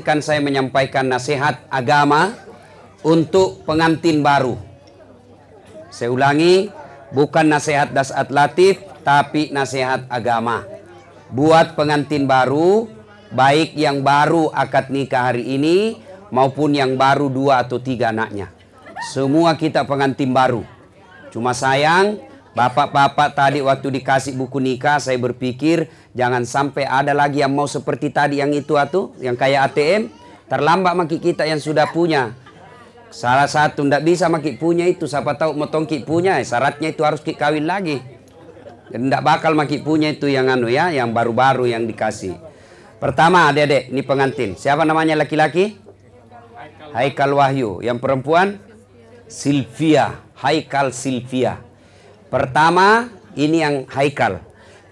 Kan 0.00 0.24
saya 0.24 0.40
menyampaikan 0.40 1.06
nasihat 1.06 1.62
agama 1.68 2.34
untuk 3.06 3.62
pengantin 3.62 4.24
baru. 4.24 4.58
Saya 5.92 6.12
ulangi, 6.12 6.68
bukan 7.14 7.46
nasihat 7.46 7.94
dasat 7.94 8.28
latif, 8.34 8.82
tapi 9.06 9.54
nasihat 9.54 10.04
agama. 10.10 10.66
Buat 11.30 11.78
pengantin 11.78 12.26
baru, 12.26 12.90
baik 13.30 13.78
yang 13.78 14.02
baru 14.02 14.50
akad 14.50 14.90
nikah 14.90 15.30
hari 15.30 15.56
ini 15.56 15.98
maupun 16.34 16.74
yang 16.74 16.98
baru 16.98 17.30
dua 17.30 17.62
atau 17.62 17.78
tiga 17.78 18.10
anaknya. 18.10 18.50
Semua 19.14 19.54
kita 19.54 19.86
pengantin 19.86 20.34
baru. 20.34 20.66
Cuma 21.30 21.54
sayang, 21.54 22.18
bapak-bapak 22.56 23.36
tadi 23.36 23.60
waktu 23.60 24.00
dikasih 24.00 24.34
buku 24.34 24.58
nikah, 24.58 24.98
saya 24.98 25.20
berpikir 25.20 25.86
Jangan 26.16 26.48
sampai 26.48 26.88
ada 26.88 27.12
lagi 27.12 27.44
yang 27.44 27.52
mau 27.52 27.68
seperti 27.68 28.08
tadi 28.08 28.40
yang 28.40 28.48
itu 28.56 28.80
atau 28.80 29.12
yang 29.20 29.36
kayak 29.36 29.68
ATM. 29.72 30.08
Terlambat 30.48 30.96
maki 30.96 31.20
kita 31.20 31.44
yang 31.44 31.60
sudah 31.60 31.92
punya. 31.92 32.32
Salah 33.12 33.44
satu 33.44 33.84
ndak 33.84 34.00
bisa 34.00 34.32
maki 34.32 34.56
punya 34.56 34.88
itu. 34.88 35.04
Siapa 35.04 35.36
tahu 35.36 35.52
motong 35.52 35.84
ki 35.84 36.08
punya. 36.08 36.40
Syaratnya 36.40 36.96
itu 36.96 37.04
harus 37.04 37.20
ki 37.20 37.36
kawin 37.36 37.68
lagi. 37.68 38.00
Ndak 38.96 39.20
bakal 39.20 39.52
maki 39.52 39.84
punya 39.84 40.08
itu 40.08 40.24
yang 40.24 40.48
anu 40.48 40.72
ya. 40.72 40.88
Yang 40.88 41.12
baru-baru 41.12 41.68
yang 41.68 41.84
dikasih. 41.84 42.40
Pertama 42.96 43.52
adik-adik. 43.52 43.92
Ini 43.92 44.02
pengantin. 44.08 44.50
Siapa 44.56 44.88
namanya 44.88 45.20
laki-laki? 45.20 45.76
Haikal 46.96 47.36
Wahyu. 47.36 47.84
Yang 47.84 47.98
perempuan? 48.00 48.56
Silvia. 49.28 50.16
Haikal 50.40 50.96
Silvia. 50.96 51.60
Pertama 52.32 53.12
ini 53.36 53.60
yang 53.60 53.84
Haikal. 53.92 54.40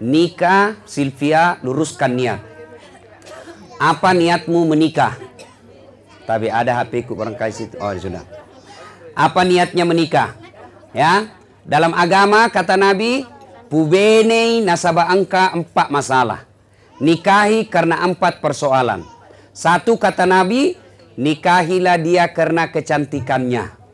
Nikah, 0.03 0.75
Silvia, 0.83 1.55
luruskan 1.63 2.11
niat. 2.11 2.41
Apa 3.79 4.11
niatmu 4.11 4.67
menikah? 4.67 5.15
Tapi 6.27 6.51
ada 6.51 6.83
HP 6.83 7.07
ku 7.07 7.15
barangkali 7.15 7.53
situ. 7.53 7.75
Oh, 7.79 7.95
sudah. 7.95 8.23
Apa 9.15 9.47
niatnya 9.47 9.87
menikah? 9.87 10.35
Ya, 10.91 11.31
dalam 11.63 11.95
agama 11.95 12.47
kata 12.51 12.75
Nabi, 12.75 13.23
pubene 13.71 14.59
nasabah 14.59 15.07
angka 15.11 15.55
empat 15.55 15.87
masalah. 15.87 16.43
Nikahi 16.99 17.67
karena 17.67 18.03
empat 18.03 18.39
persoalan. 18.39 19.03
Satu 19.55 19.95
kata 19.95 20.27
Nabi, 20.27 20.75
nikahilah 21.15 21.95
dia 21.99 22.27
karena 22.31 22.67
kecantikannya. 22.67 23.84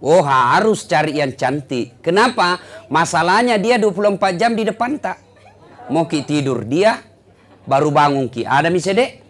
Oh 0.00 0.20
harus 0.20 0.84
cari 0.84 1.18
yang 1.18 1.32
cantik. 1.32 2.04
Kenapa? 2.04 2.60
Masalahnya 2.92 3.56
dia 3.56 3.80
24 3.80 4.36
jam 4.36 4.52
di 4.52 4.68
depan 4.68 5.00
tak. 5.00 5.16
Mau 5.88 6.04
ki 6.04 6.26
tidur 6.28 6.68
dia 6.68 7.00
baru 7.64 7.88
bangun 7.88 8.28
ki. 8.28 8.44
Ada 8.44 8.68
mi 8.68 8.78
sedek? 8.78 9.24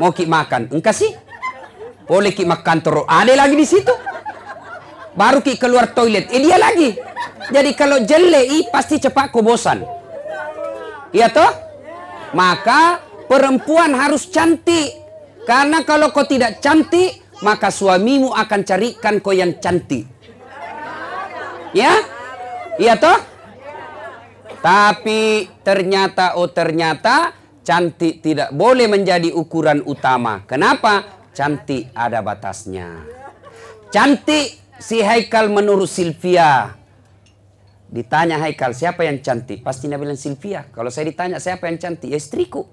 Mau 0.00 0.10
ki 0.10 0.24
makan. 0.24 0.72
Engkau 0.72 0.96
sih? 0.96 1.12
Boleh 2.08 2.32
ki 2.32 2.48
makan 2.48 2.78
terus. 2.80 3.04
Ada 3.04 3.32
lagi 3.36 3.54
di 3.54 3.66
situ. 3.68 3.94
Baru 5.12 5.44
ki 5.44 5.60
keluar 5.60 5.92
toilet. 5.92 6.32
Eh 6.32 6.40
dia 6.40 6.56
lagi. 6.56 6.96
Jadi 7.52 7.70
kalau 7.76 8.00
jelei 8.00 8.64
pasti 8.72 8.96
cepat 8.96 9.28
kau. 9.28 9.44
Iya 11.12 11.28
toh? 11.28 11.52
Maka 12.32 13.04
perempuan 13.28 13.92
harus 13.92 14.24
cantik. 14.32 14.98
Karena 15.44 15.84
kalau 15.84 16.14
kau 16.14 16.24
tidak 16.24 16.62
cantik, 16.62 17.21
maka 17.42 17.68
suamimu 17.68 18.30
akan 18.32 18.60
carikan 18.62 19.18
kau 19.18 19.34
yang 19.34 19.58
cantik. 19.58 20.06
Ya? 21.74 21.98
Iya 22.78 22.96
toh? 22.96 23.18
Tapi 24.62 25.50
ternyata 25.66 26.38
oh 26.38 26.46
ternyata 26.48 27.34
cantik 27.66 28.22
tidak 28.22 28.54
boleh 28.54 28.86
menjadi 28.86 29.34
ukuran 29.34 29.82
utama. 29.82 30.46
Kenapa? 30.46 31.26
Cantik 31.34 31.90
ada 31.96 32.22
batasnya. 32.22 33.02
Cantik 33.90 34.78
si 34.78 35.02
Haikal 35.02 35.50
menurut 35.50 35.90
Silvia. 35.90 36.78
Ditanya 37.92 38.40
Haikal 38.40 38.72
siapa 38.72 39.04
yang 39.04 39.20
cantik? 39.20 39.60
Pasti 39.60 39.90
dia 39.90 40.00
bilang 40.00 40.16
Silvia. 40.16 40.64
Kalau 40.70 40.88
saya 40.88 41.10
ditanya 41.10 41.42
siapa 41.42 41.68
yang 41.68 41.76
cantik? 41.76 42.08
Ya 42.08 42.16
istriku. 42.20 42.64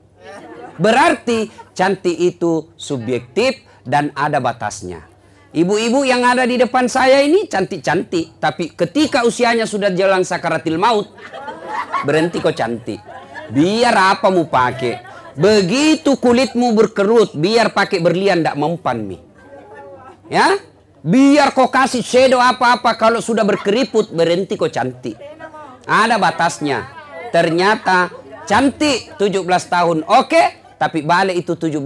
Berarti 0.80 1.52
cantik 1.76 2.16
itu 2.16 2.72
subjektif 2.80 3.68
dan 3.90 4.14
ada 4.14 4.38
batasnya. 4.38 5.02
Ibu-ibu 5.50 6.06
yang 6.06 6.22
ada 6.22 6.46
di 6.46 6.62
depan 6.62 6.86
saya 6.86 7.26
ini 7.26 7.50
cantik-cantik, 7.50 8.38
tapi 8.38 8.70
ketika 8.78 9.26
usianya 9.26 9.66
sudah 9.66 9.90
jalan 9.90 10.22
sakaratil 10.22 10.78
maut, 10.78 11.10
berhenti 12.06 12.38
kok 12.38 12.54
cantik. 12.54 13.02
Biar 13.50 14.14
apa 14.14 14.30
mu 14.30 14.46
pakai? 14.46 15.02
Begitu 15.34 16.22
kulitmu 16.22 16.78
berkerut, 16.78 17.34
biar 17.34 17.74
pakai 17.74 17.98
berlian 17.98 18.46
tidak 18.46 18.62
mempan 18.62 19.02
mi. 19.02 19.18
Ya? 20.30 20.62
Biar 21.02 21.50
kau 21.58 21.66
kasih 21.72 22.06
shadow 22.06 22.38
apa-apa 22.38 22.94
kalau 22.94 23.18
sudah 23.18 23.42
berkeriput 23.42 24.14
berhenti 24.14 24.54
kok 24.54 24.70
cantik. 24.70 25.18
Ada 25.90 26.22
batasnya. 26.22 26.86
Ternyata 27.34 28.14
cantik 28.46 29.18
17 29.18 29.48
tahun. 29.66 30.06
Oke, 30.06 30.78
tapi 30.78 31.02
balik 31.02 31.42
itu 31.42 31.58
17. 31.58 31.82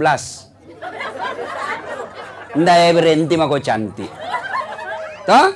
Ndak 2.54 2.76
ya 2.78 2.90
berhenti 2.94 3.34
mah 3.34 3.46
kau 3.50 3.58
cantik. 3.58 4.10
Toh? 5.26 5.48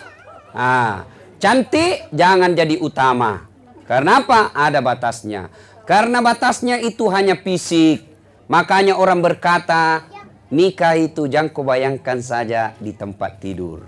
Ah, 0.51 1.07
cantik 1.39 2.11
jangan 2.11 2.59
jadi 2.59 2.75
utama. 2.83 3.47
Karena 3.87 4.19
apa? 4.19 4.51
Ada 4.51 4.83
batasnya. 4.83 5.49
Karena 5.87 6.19
batasnya 6.21 6.83
itu 6.83 7.07
hanya 7.09 7.39
fisik. 7.39 8.03
Makanya 8.51 8.99
orang 8.99 9.23
berkata, 9.23 10.05
nikah 10.51 10.99
itu 10.99 11.31
jangan 11.31 11.55
kau 11.55 11.65
bayangkan 11.65 12.19
saja 12.19 12.75
di 12.83 12.93
tempat 12.93 13.41
tidur. 13.41 13.87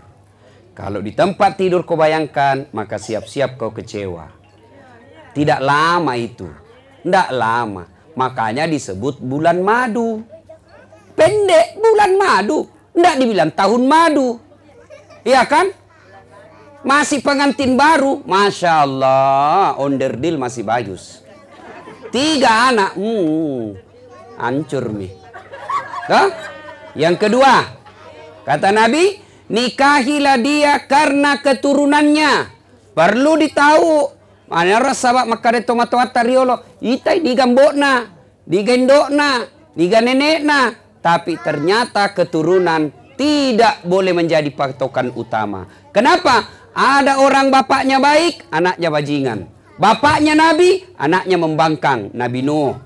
Kalau 0.73 1.03
di 1.03 1.13
tempat 1.13 1.59
tidur 1.61 1.83
kau 1.83 1.99
bayangkan, 1.99 2.71
maka 2.73 2.97
siap-siap 2.97 3.59
kau 3.59 3.75
kecewa. 3.75 4.31
Tidak 5.35 5.61
lama 5.61 6.15
itu. 6.15 6.49
Tidak 7.03 7.29
lama. 7.35 7.85
Makanya 8.15 8.71
disebut 8.71 9.19
bulan 9.19 9.61
madu. 9.61 10.23
Pendek 11.19 11.77
bulan 11.77 12.13
madu. 12.17 12.80
Tidak 12.91 13.15
dibilang 13.17 13.51
tahun 13.55 13.83
madu. 13.87 14.39
Iya 15.23 15.47
kan? 15.47 15.71
Masih 16.81 17.21
pengantin 17.21 17.77
baru. 17.77 18.25
Masya 18.25 18.89
Allah. 18.89 19.77
Onderdil 19.77 20.41
masih 20.41 20.65
bagus. 20.65 21.23
Tiga 22.11 22.73
anak. 22.73 22.97
Hmm, 22.97 23.79
hancur 24.41 24.91
nih. 24.91 25.13
Tuh? 26.09 26.29
Yang 26.99 27.17
kedua. 27.29 27.55
Kata 28.43 28.75
Nabi. 28.75 29.21
Nikahilah 29.51 30.39
dia 30.39 30.79
karena 30.87 31.39
keturunannya. 31.43 32.33
Perlu 32.95 33.35
ditahu. 33.39 34.15
Mana 34.51 34.83
rasa 34.83 35.15
bak 35.15 35.27
makare 35.31 35.63
tomato 35.63 35.99
tariolo. 36.11 36.59
Itai 36.83 37.23
digambokna. 37.23 38.11
Digendokna. 38.47 39.47
Diganenekna 39.79 40.90
tapi 41.01 41.37
ternyata 41.41 42.13
keturunan 42.13 42.93
tidak 43.17 43.85
boleh 43.85 44.17
menjadi 44.17 44.49
patokan 44.53 45.13
utama. 45.13 45.69
Kenapa? 45.93 46.49
Ada 46.73 47.21
orang 47.21 47.53
bapaknya 47.53 48.01
baik, 48.01 48.49
anaknya 48.49 48.89
bajingan. 48.89 49.39
Bapaknya 49.81 50.37
nabi, 50.37 50.85
anaknya 50.97 51.37
membangkang, 51.41 52.13
Nabi 52.13 52.41
Nuh. 52.45 52.77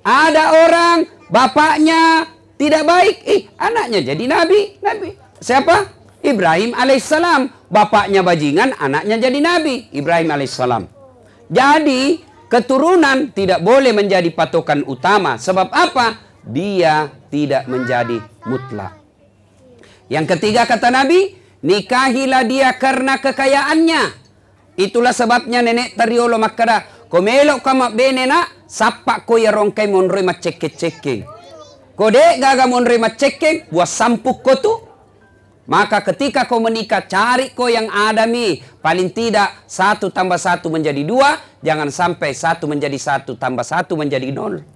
Ada 0.00 0.64
orang 0.64 0.98
bapaknya 1.28 2.24
tidak 2.56 2.88
baik, 2.88 3.16
eh 3.24 3.40
anaknya 3.60 4.12
jadi 4.12 4.24
nabi, 4.24 4.80
nabi. 4.80 5.12
Siapa? 5.40 5.76
Ibrahim 6.20 6.76
alaihissalam. 6.76 7.52
Bapaknya 7.70 8.20
bajingan, 8.20 8.76
anaknya 8.76 9.16
jadi 9.16 9.38
nabi, 9.40 9.88
Ibrahim 9.92 10.28
alaihissalam. 10.32 10.84
Jadi 11.48 12.20
keturunan 12.48 13.32
tidak 13.32 13.64
boleh 13.64 13.92
menjadi 13.96 14.28
patokan 14.32 14.84
utama. 14.84 15.40
Sebab 15.40 15.68
apa? 15.72 16.29
Dia 16.50 17.08
tidak 17.30 17.66
menjadi 17.70 18.18
mutlak. 18.46 18.98
Yang 20.10 20.36
ketiga 20.36 20.66
kata 20.66 20.90
Nabi, 20.90 21.38
nikahilah 21.62 22.42
dia 22.44 22.74
karena 22.74 23.22
kekayaannya. 23.22 24.02
Itulah 24.74 25.14
sebabnya 25.14 25.62
nenek 25.62 25.94
Tariolo 25.94 26.40
makada, 26.40 27.06
komelo 27.06 27.62
kama 27.62 27.94
benena, 27.94 28.48
sapa 28.66 29.22
ko 29.22 29.38
ya 29.38 29.54
rongkai 29.54 29.86
monroi 29.86 30.26
maceke-ceke. 30.26 31.26
Kode 31.94 32.40
gaga 32.40 32.64
monroi 32.64 32.98
maceke, 32.98 33.70
buat 33.70 33.86
sampuk 33.86 34.40
ko 34.40 34.54
tu. 34.58 34.74
Maka 35.70 36.02
ketika 36.02 36.50
kau 36.50 36.58
menikah, 36.58 37.06
cari 37.06 37.54
kau 37.54 37.70
yang 37.70 37.86
adami. 37.86 38.58
Paling 38.82 39.14
tidak 39.14 39.62
satu 39.70 40.10
tambah 40.10 40.34
satu 40.34 40.66
menjadi 40.66 41.06
dua. 41.06 41.38
Jangan 41.62 41.94
sampai 41.94 42.34
satu 42.34 42.66
menjadi 42.66 42.98
satu 42.98 43.38
tambah 43.38 43.62
satu 43.62 43.94
menjadi 43.94 44.34
nol. 44.34 44.66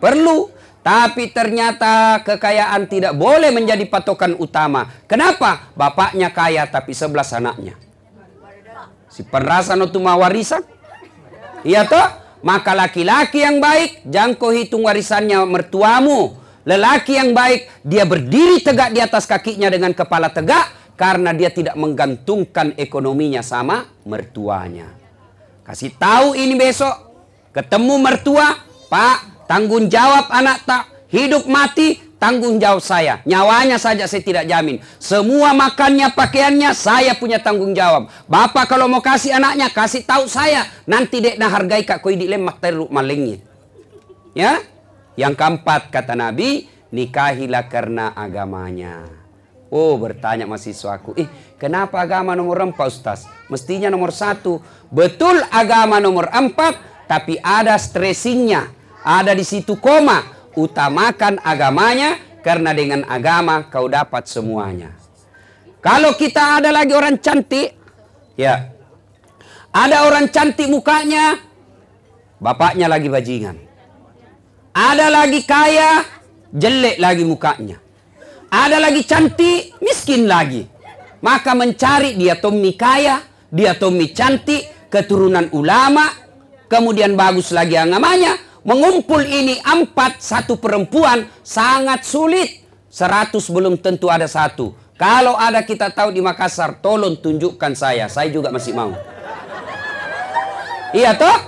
Perlu 0.00 0.55
tapi 0.86 1.34
ternyata 1.34 2.22
kekayaan 2.22 2.86
tidak 2.86 3.18
boleh 3.18 3.50
menjadi 3.50 3.82
patokan 3.90 4.38
utama. 4.38 4.86
Kenapa? 5.10 5.74
Bapaknya 5.74 6.30
kaya 6.30 6.62
tapi 6.70 6.94
sebelas 6.94 7.34
anaknya. 7.34 7.74
Si 9.10 9.26
penrasan 9.26 9.82
itu 9.82 9.98
mau 9.98 10.22
warisan. 10.22 10.62
Iya 11.66 11.90
toh? 11.90 12.06
Maka 12.46 12.78
laki-laki 12.78 13.42
yang 13.42 13.58
baik, 13.58 14.06
jangan 14.06 14.38
kau 14.38 14.54
hitung 14.54 14.86
warisannya 14.86 15.42
mertuamu. 15.50 16.38
Lelaki 16.62 17.18
yang 17.18 17.34
baik, 17.34 17.82
dia 17.82 18.06
berdiri 18.06 18.62
tegak 18.62 18.94
di 18.94 19.02
atas 19.02 19.26
kakinya 19.26 19.66
dengan 19.66 19.90
kepala 19.90 20.30
tegak 20.30 20.94
karena 20.94 21.34
dia 21.34 21.50
tidak 21.50 21.74
menggantungkan 21.74 22.78
ekonominya 22.78 23.42
sama 23.42 23.90
mertuanya. 24.06 24.94
Kasih 25.66 25.90
tahu 25.98 26.38
ini 26.38 26.54
besok, 26.54 26.94
ketemu 27.50 27.94
mertua, 27.98 28.54
Pak, 28.86 29.35
tanggung 29.46 29.90
jawab 29.90 30.30
anak 30.30 30.62
tak 30.66 30.82
hidup 31.10 31.46
mati 31.46 32.06
tanggung 32.18 32.58
jawab 32.58 32.82
saya. 32.82 33.22
Nyawanya 33.22 33.78
saja 33.78 34.04
saya 34.08 34.22
tidak 34.24 34.44
jamin. 34.48 34.82
Semua 34.98 35.54
makannya, 35.54 36.12
pakaiannya 36.12 36.70
saya 36.74 37.14
punya 37.16 37.40
tanggung 37.40 37.72
jawab. 37.72 38.10
Bapak 38.26 38.66
kalau 38.66 38.90
mau 38.90 39.00
kasih 39.00 39.36
anaknya 39.36 39.70
kasih 39.70 40.02
tahu 40.02 40.26
saya. 40.26 40.66
Nanti 40.88 41.22
dek 41.22 41.36
nah 41.38 41.48
hargai 41.52 41.86
kak 41.86 42.02
koi 42.02 42.18
di 42.18 42.26
lemak 42.26 42.58
teruk 42.58 42.90
malingnya. 42.90 43.40
Ya? 44.36 44.60
Yang 45.16 45.40
keempat 45.40 45.88
kata 45.88 46.12
Nabi, 46.12 46.68
nikahilah 46.92 47.64
karena 47.72 48.12
agamanya. 48.12 49.08
Oh 49.66 49.98
bertanya 49.98 50.46
mahasiswaku, 50.46 51.18
eh 51.18 51.26
kenapa 51.58 51.98
agama 51.98 52.38
nomor 52.38 52.70
empat 52.70 52.86
Ustaz? 52.86 53.26
Mestinya 53.50 53.90
nomor 53.90 54.14
satu. 54.14 54.62
Betul 54.92 55.42
agama 55.50 55.98
nomor 55.98 56.30
empat, 56.30 56.78
tapi 57.10 57.40
ada 57.42 57.74
stressingnya. 57.74 58.75
Ada 59.06 59.38
di 59.38 59.46
situ 59.46 59.78
koma. 59.78 60.34
Utamakan 60.56 61.38
agamanya, 61.44 62.16
karena 62.40 62.72
dengan 62.72 63.04
agama 63.06 63.68
kau 63.68 63.86
dapat 63.86 64.24
semuanya. 64.24 64.96
Kalau 65.84 66.16
kita 66.16 66.58
ada 66.58 66.72
lagi 66.72 66.96
orang 66.96 67.20
cantik, 67.20 67.76
ya. 68.34 68.72
Ada 69.68 70.08
orang 70.08 70.32
cantik 70.32 70.64
mukanya, 70.66 71.36
bapaknya 72.40 72.88
lagi 72.88 73.12
bajingan. 73.12 73.60
Ada 74.72 75.12
lagi 75.12 75.44
kaya, 75.44 76.00
jelek 76.56 76.96
lagi 76.96 77.22
mukanya. 77.28 77.76
Ada 78.48 78.80
lagi 78.80 79.04
cantik, 79.04 79.76
miskin 79.84 80.24
lagi. 80.24 80.64
Maka 81.20 81.52
mencari 81.52 82.16
dia 82.16 82.40
Tommy 82.40 82.72
kaya, 82.72 83.20
dia 83.52 83.76
Tommy 83.76 84.16
cantik, 84.16 84.88
keturunan 84.88 85.52
ulama, 85.52 86.08
kemudian 86.72 87.12
bagus 87.12 87.52
lagi 87.52 87.76
agamanya. 87.76 88.45
Mengumpul 88.66 89.22
ini 89.22 89.62
empat, 89.62 90.18
satu 90.18 90.58
perempuan, 90.58 91.30
sangat 91.46 92.02
sulit. 92.02 92.66
Seratus 92.90 93.46
belum 93.46 93.78
tentu 93.78 94.10
ada 94.10 94.26
satu. 94.26 94.74
Kalau 94.98 95.38
ada 95.38 95.62
kita 95.62 95.86
tahu 95.94 96.10
di 96.10 96.18
Makassar, 96.18 96.82
tolong 96.82 97.14
tunjukkan 97.14 97.78
saya. 97.78 98.10
Saya 98.10 98.26
juga 98.26 98.50
masih 98.50 98.74
mau. 98.74 98.90
Iya 100.90 101.14
toh? 101.14 101.38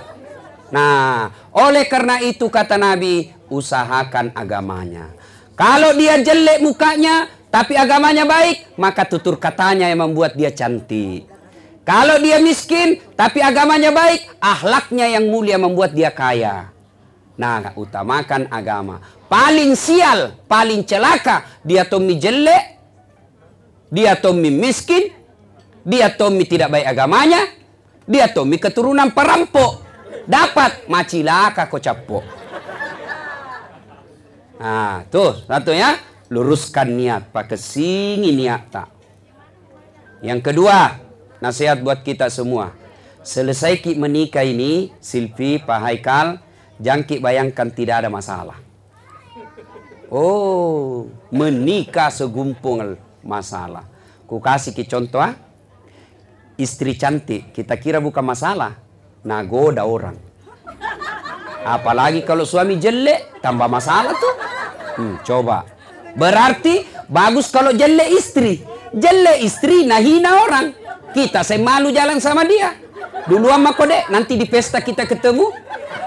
Nah, 0.70 1.35
oleh 1.50 1.91
karena 1.91 2.23
itu 2.23 2.47
kata 2.47 2.79
Nabi, 2.79 3.35
usahakan 3.50 4.31
agamanya. 4.38 5.11
Kalau 5.59 5.99
dia 5.99 6.23
jelek 6.23 6.62
mukanya, 6.62 7.26
tapi 7.50 7.75
agamanya 7.75 8.31
baik, 8.31 8.79
maka 8.79 9.03
tutur 9.03 9.43
katanya 9.43 9.91
yang 9.91 10.06
membuat 10.06 10.38
dia 10.38 10.55
cantik. 10.55 11.26
Kalau 11.82 12.21
dia 12.23 12.38
miskin, 12.38 13.03
tapi 13.19 13.43
agamanya 13.43 13.91
baik, 13.91 14.38
ahlaknya 14.38 15.19
yang 15.19 15.26
mulia 15.26 15.59
membuat 15.59 15.97
dia 15.97 16.14
kaya. 16.14 16.77
Nah, 17.38 17.70
utamakan 17.79 18.50
agama. 18.50 18.99
Paling 19.31 19.79
sial, 19.79 20.35
paling 20.50 20.82
celaka, 20.82 21.46
dia 21.62 21.87
tommy 21.87 22.19
jelek, 22.19 22.82
dia 23.94 24.19
tommy 24.19 24.50
miskin, 24.50 25.14
dia 25.87 26.11
tommy 26.11 26.43
tidak 26.43 26.75
baik 26.75 26.90
agamanya, 26.90 27.46
dia 28.11 28.26
tommy 28.26 28.58
keturunan 28.58 29.14
perampok 29.14 29.87
dapat 30.26 30.90
macilaka 30.90 31.70
capo. 31.70 32.26
Nah, 34.58 35.06
tuh 35.06 35.38
satu 35.46 35.70
ya, 35.70 35.94
luruskan 36.35 36.90
niat 36.90 37.31
pakai 37.31 37.55
singi 37.55 38.35
niat 38.35 38.62
tak. 38.67 38.88
Yang 40.26 40.50
kedua, 40.50 40.99
nasihat 41.38 41.79
buat 41.79 42.02
kita 42.02 42.26
semua. 42.26 42.75
Selesai 43.23 43.79
menikah 43.94 44.43
ini, 44.43 44.90
Silvi, 44.99 45.62
Pak 45.62 45.79
Haikal, 45.79 46.43
jangki 46.78 47.19
bayangkan 47.22 47.69
tidak 47.70 48.06
ada 48.06 48.10
masalah. 48.10 48.58
Oh, 50.08 51.12
menikah 51.28 52.08
segumpung 52.08 52.96
masalah. 53.20 53.84
Ku 54.25 54.40
kasih 54.40 54.72
ki 54.72 54.88
contoh 54.88 55.20
ah. 55.20 55.36
Istri 56.58 56.98
cantik, 56.98 57.54
kita 57.54 57.78
kira 57.78 58.02
bukan 58.02 58.25
masalah 58.25 58.75
nagoda 59.22 59.86
orang. 59.86 60.19
Apalagi 61.62 62.25
kalau 62.25 62.42
suami 62.48 62.80
jelek, 62.80 63.38
tambah 63.44 63.69
masalah 63.70 64.16
tuh. 64.16 64.34
Hmm, 64.98 65.14
coba. 65.22 65.69
Berarti 66.19 66.82
bagus 67.06 67.52
kalau 67.52 67.70
jelek 67.70 68.10
istri. 68.10 68.64
Jelek 68.90 69.38
istri, 69.44 69.84
nah 69.84 70.02
hina 70.02 70.42
orang. 70.42 70.72
Kita 71.12 71.44
malu 71.60 71.92
jalan 71.92 72.19
sama 72.19 72.42
dia. 72.42 72.75
Dulu 73.28 73.52
sama 73.52 73.76
kode, 73.76 74.08
nanti 74.08 74.40
di 74.40 74.48
pesta 74.48 74.80
kita 74.80 75.04
ketemu. 75.04 75.52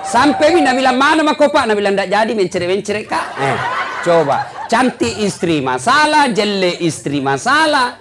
Sampai 0.02 0.52
Mina 0.52 0.74
bilang, 0.74 0.98
mana 0.98 1.22
sama 1.22 1.38
pak? 1.38 1.64
Nah 1.70 1.76
bilang, 1.78 1.94
tidak 1.96 2.10
jadi 2.10 2.32
mencere-mencere 2.34 3.02
kak. 3.06 3.26
Eh, 3.38 3.58
coba. 4.04 4.68
Cantik 4.68 5.20
istri 5.22 5.60
masalah, 5.60 6.32
jelek 6.32 6.82
istri 6.82 7.20
masalah. 7.20 8.00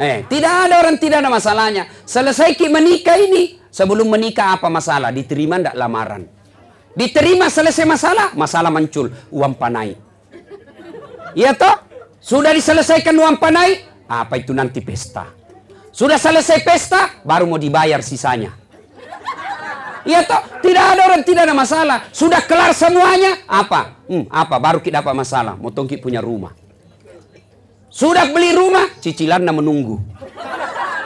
Eh, 0.00 0.24
tidak 0.26 0.68
ada 0.68 0.74
orang 0.80 0.96
tidak 0.96 1.20
ada 1.20 1.30
masalahnya. 1.30 1.84
Selesai 2.08 2.56
kita 2.56 2.72
menikah 2.72 3.20
ini, 3.20 3.60
Sebelum 3.70 4.10
menikah 4.10 4.58
apa 4.58 4.66
masalah? 4.66 5.14
Diterima 5.14 5.62
tidak 5.62 5.78
lamaran? 5.78 6.26
Diterima 6.90 7.46
selesai 7.46 7.86
masalah, 7.86 8.34
masalah 8.34 8.66
muncul, 8.66 9.06
uang 9.30 9.54
panai. 9.54 9.94
Iya 11.38 11.54
toh? 11.54 11.86
Sudah 12.18 12.50
diselesaikan 12.50 13.14
uang 13.14 13.38
panai, 13.38 13.86
apa 14.10 14.42
itu 14.42 14.50
nanti 14.50 14.82
pesta? 14.82 15.30
Sudah 15.94 16.18
selesai 16.18 16.66
pesta, 16.66 17.22
baru 17.22 17.46
mau 17.46 17.62
dibayar 17.62 18.02
sisanya. 18.02 18.58
Iya 20.04 20.24
toh? 20.24 20.40
Tidak 20.64 20.84
ada 20.96 21.02
orang 21.04 21.22
tidak 21.24 21.44
ada 21.48 21.56
masalah. 21.56 21.98
Sudah 22.12 22.40
kelar 22.44 22.72
semuanya, 22.72 23.44
apa? 23.44 24.00
Hmm, 24.08 24.24
apa? 24.32 24.56
Baru 24.56 24.78
kita 24.80 25.04
dapat 25.04 25.12
masalah. 25.12 25.54
Mau 25.60 25.68
tongki 25.68 26.00
punya 26.00 26.24
rumah. 26.24 26.56
Sudah 27.90 28.30
beli 28.30 28.54
rumah, 28.54 28.86
cicilan 29.02 29.42
menunggu. 29.44 29.98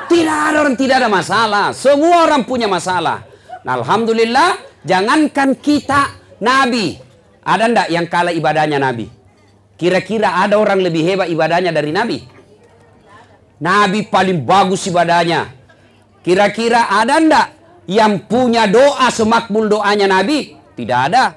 Tidak 0.05 0.39
ada 0.53 0.63
orang 0.63 0.77
tidak 0.77 1.01
ada 1.01 1.11
masalah. 1.11 1.67
Semua 1.73 2.29
orang 2.29 2.45
punya 2.45 2.69
masalah. 2.69 3.25
Nah, 3.65 3.81
Alhamdulillah, 3.81 4.61
jangankan 4.85 5.57
kita 5.59 6.13
Nabi. 6.45 7.01
Ada 7.45 7.65
ndak 7.73 7.89
yang 7.89 8.07
kalah 8.07 8.33
ibadahnya 8.37 8.79
Nabi? 8.79 9.09
Kira-kira 9.75 10.39
ada 10.45 10.61
orang 10.61 10.81
lebih 10.81 11.03
hebat 11.03 11.29
ibadahnya 11.33 11.75
dari 11.75 11.91
Nabi? 11.91 12.19
Nabi 13.59 14.07
paling 14.07 14.45
bagus 14.45 14.87
ibadahnya. 14.87 15.51
Kira-kira 16.21 16.89
ada 16.89 17.21
ndak 17.21 17.47
yang 17.85 18.25
punya 18.25 18.69
doa 18.69 19.09
semakbul 19.13 19.69
doanya 19.69 20.09
Nabi? 20.09 20.57
Tidak 20.75 20.99
ada. 21.11 21.37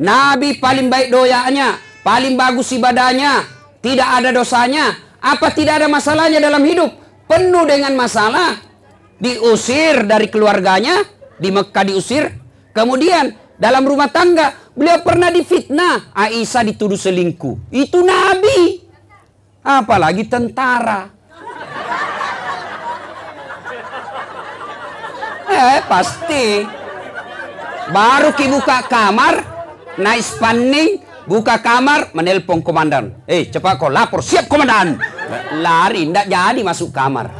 Nabi 0.00 0.56
paling 0.56 0.88
baik 0.88 1.12
doanya, 1.12 1.76
paling 2.00 2.36
bagus 2.36 2.72
ibadahnya, 2.72 3.44
tidak 3.84 4.08
ada 4.20 4.30
dosanya. 4.32 4.96
Apa 5.20 5.52
tidak 5.52 5.84
ada 5.84 5.88
masalahnya 5.92 6.40
dalam 6.40 6.64
hidup? 6.64 7.00
penuh 7.30 7.62
dengan 7.62 7.94
masalah, 7.94 8.58
diusir 9.22 10.02
dari 10.02 10.26
keluarganya, 10.26 11.06
di 11.38 11.54
Mekah 11.54 11.86
diusir, 11.86 12.26
kemudian 12.74 13.30
dalam 13.54 13.86
rumah 13.86 14.10
tangga 14.10 14.50
beliau 14.74 14.98
pernah 15.06 15.30
difitnah, 15.30 16.10
Aisyah 16.10 16.66
dituduh 16.66 16.98
selingkuh. 16.98 17.70
Itu 17.70 18.02
nabi. 18.02 18.82
Apalagi 19.62 20.26
tentara. 20.26 21.19
Eh, 25.50 25.78
pasti. 25.90 26.62
Baru 27.90 28.30
ki 28.38 28.46
buka 28.46 28.86
kamar, 28.86 29.42
naik 29.98 30.22
spanning, 30.22 31.02
buka 31.26 31.58
kamar, 31.58 32.14
menelpon 32.14 32.62
komandan. 32.62 33.18
Eh, 33.26 33.50
cepat 33.50 33.82
kau 33.82 33.90
lapor, 33.90 34.22
siap 34.22 34.46
komandan. 34.46 34.94
Lari, 35.58 36.06
tidak 36.06 36.26
jadi 36.30 36.60
masuk 36.62 36.94
kamar. 36.94 37.34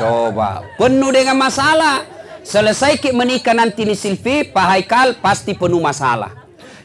Coba, 0.00 0.64
penuh 0.80 1.12
dengan 1.12 1.36
masalah. 1.36 2.08
Selesai 2.40 2.96
kita 2.96 3.12
menikah 3.12 3.52
nanti 3.52 3.84
ni 3.84 3.92
Silvi, 3.92 4.48
Pak 4.48 4.64
Haikal 4.64 5.08
pasti 5.20 5.52
penuh 5.52 5.76
masalah. 5.76 6.32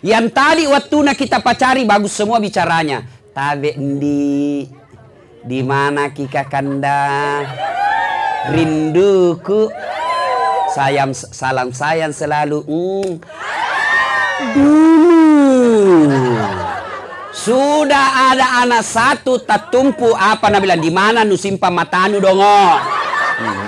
Yang 0.03 0.35
tadi 0.35 0.63
waktu 0.67 0.97
nak 0.99 1.15
kita 1.15 1.39
pacari 1.39 1.87
bagus 1.87 2.11
semua 2.11 2.43
bicaranya. 2.43 3.07
Tabe 3.31 3.73
di 3.73 4.67
di 5.41 5.59
mana 5.63 6.11
kika 6.11 6.45
kanda 6.51 7.41
rinduku 8.51 9.71
sayang 10.75 11.15
salam 11.15 11.71
sayang 11.71 12.11
selalu 12.11 12.59
mm. 12.67 13.11
dulu 14.51 15.15
sudah 17.35 18.31
ada 18.31 18.65
anak 18.65 18.81
satu 18.81 19.37
tatumpu 19.37 20.09
apa 20.15 20.47
nak 20.49 20.63
bilang 20.63 20.81
di 20.81 20.89
mana 20.89 21.27
nu 21.27 21.35
simpan 21.35 21.69
matanu 21.75 22.17
dongo. 22.23 22.79
Hmm. 23.35 23.63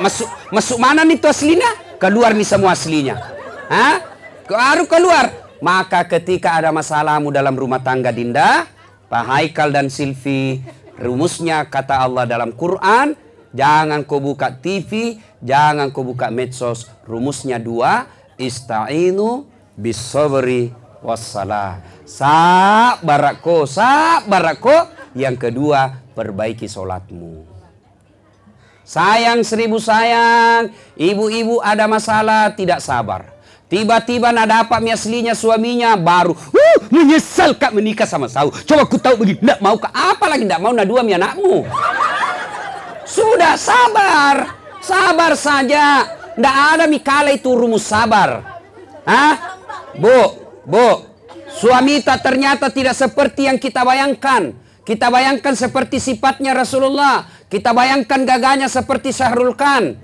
Masuk 0.00 0.28
masuk 0.48 0.78
mana 0.80 1.04
nih 1.04 1.20
tuh 1.20 1.28
aslinya? 1.28 1.68
Keluar 2.00 2.32
nih 2.32 2.48
semua 2.48 2.72
aslinya. 2.72 3.20
Hah? 3.68 4.02
Baru 4.48 4.88
keluar. 4.88 5.30
Maka 5.60 6.08
ketika 6.08 6.56
ada 6.56 6.72
masalahmu 6.72 7.28
dalam 7.28 7.52
rumah 7.52 7.78
tangga 7.78 8.08
Dinda, 8.08 8.64
Pak 9.12 9.24
Haikal 9.28 9.68
dan 9.68 9.92
Silvi, 9.92 10.64
rumusnya 10.96 11.68
kata 11.68 12.00
Allah 12.00 12.24
dalam 12.24 12.56
Quran, 12.56 13.12
jangan 13.54 14.02
kau 14.06 14.22
buka 14.22 14.50
TV, 14.50 15.18
jangan 15.42 15.94
kau 15.94 16.06
buka 16.06 16.28
medsos. 16.28 16.90
Rumusnya 17.06 17.58
dua, 17.58 18.06
ista'inu 18.40 19.46
bisabri 19.78 20.74
wassalah. 21.04 21.82
Sabar 22.04 23.38
aku, 23.38 23.64
sabar 23.66 24.56
aku. 24.56 24.76
Yang 25.10 25.50
kedua, 25.50 26.06
perbaiki 26.14 26.70
solatmu. 26.70 27.46
Sayang 28.86 29.46
seribu 29.46 29.78
sayang, 29.78 30.74
ibu-ibu 30.98 31.62
ada 31.62 31.86
masalah 31.86 32.50
tidak 32.54 32.82
sabar. 32.82 33.40
Tiba-tiba 33.70 34.34
nak 34.34 34.50
dapat 34.50 34.82
mi 34.82 34.90
aslinya 34.90 35.30
suaminya 35.30 35.94
baru. 35.94 36.34
Uh, 36.34 36.76
menyesal 36.90 37.54
kak 37.54 37.70
menikah 37.70 38.02
sama 38.02 38.26
saya. 38.26 38.50
Coba 38.66 38.82
ku 38.82 38.98
tahu 38.98 39.22
begini. 39.22 39.38
Tidak 39.46 39.62
mau 39.62 39.78
kak. 39.78 39.94
Apa 39.94 40.26
lagi 40.26 40.42
tidak 40.42 40.58
mau 40.58 40.74
nak 40.74 40.90
dua 40.90 41.06
mi 41.06 41.14
anakmu. 41.14 41.70
Sudah 43.10 43.58
sabar. 43.58 44.54
Sabar 44.78 45.34
saja. 45.34 46.06
Tidak 46.38 46.56
ada 46.78 46.86
mi 46.86 47.02
kala 47.02 47.34
itu 47.34 47.50
rumus 47.50 47.82
sabar. 47.82 48.62
Hah? 49.02 49.34
Bu, 49.98 50.18
bu. 50.62 51.10
Suami 51.50 51.98
tak 52.06 52.22
ternyata 52.22 52.70
tidak 52.70 52.94
seperti 52.94 53.50
yang 53.50 53.58
kita 53.58 53.82
bayangkan. 53.82 54.54
Kita 54.86 55.10
bayangkan 55.10 55.58
seperti 55.58 55.98
sifatnya 55.98 56.54
Rasulullah. 56.54 57.26
Kita 57.50 57.74
bayangkan 57.74 58.22
gagahnya 58.22 58.70
seperti 58.70 59.10
Syahrul 59.10 59.58
Khan. 59.58 59.98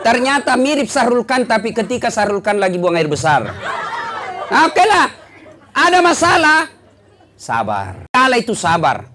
Ternyata 0.00 0.56
mirip 0.56 0.88
Sahrul 0.88 1.26
Khan 1.26 1.44
tapi 1.44 1.74
ketika 1.74 2.08
Sahrul 2.08 2.40
Khan 2.40 2.56
lagi 2.56 2.78
buang 2.78 2.96
air 2.96 3.10
besar. 3.10 3.50
Oke 3.50 4.78
okay 4.78 4.86
lah. 4.86 5.06
Ada 5.74 5.98
masalah. 6.00 6.60
Sabar. 7.34 8.06
Kala 8.08 8.36
itu 8.38 8.54
sabar. 8.54 9.09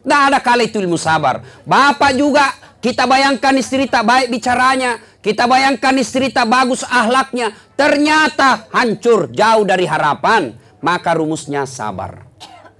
Tidak 0.00 0.20
ada 0.32 0.38
kala 0.40 0.64
itu 0.64 0.80
ilmu 0.80 0.96
sabar. 0.96 1.44
Bapak 1.68 2.16
juga 2.16 2.48
kita 2.80 3.04
bayangkan 3.04 3.52
istri 3.60 3.84
tak 3.84 4.08
baik 4.08 4.32
bicaranya. 4.32 4.96
Kita 5.20 5.44
bayangkan 5.44 5.92
istri 6.00 6.32
tak 6.32 6.48
bagus 6.48 6.80
ahlaknya. 6.88 7.52
Ternyata 7.76 8.72
hancur 8.72 9.28
jauh 9.28 9.68
dari 9.68 9.84
harapan. 9.84 10.56
Maka 10.80 11.12
rumusnya 11.12 11.68
sabar. 11.68 12.24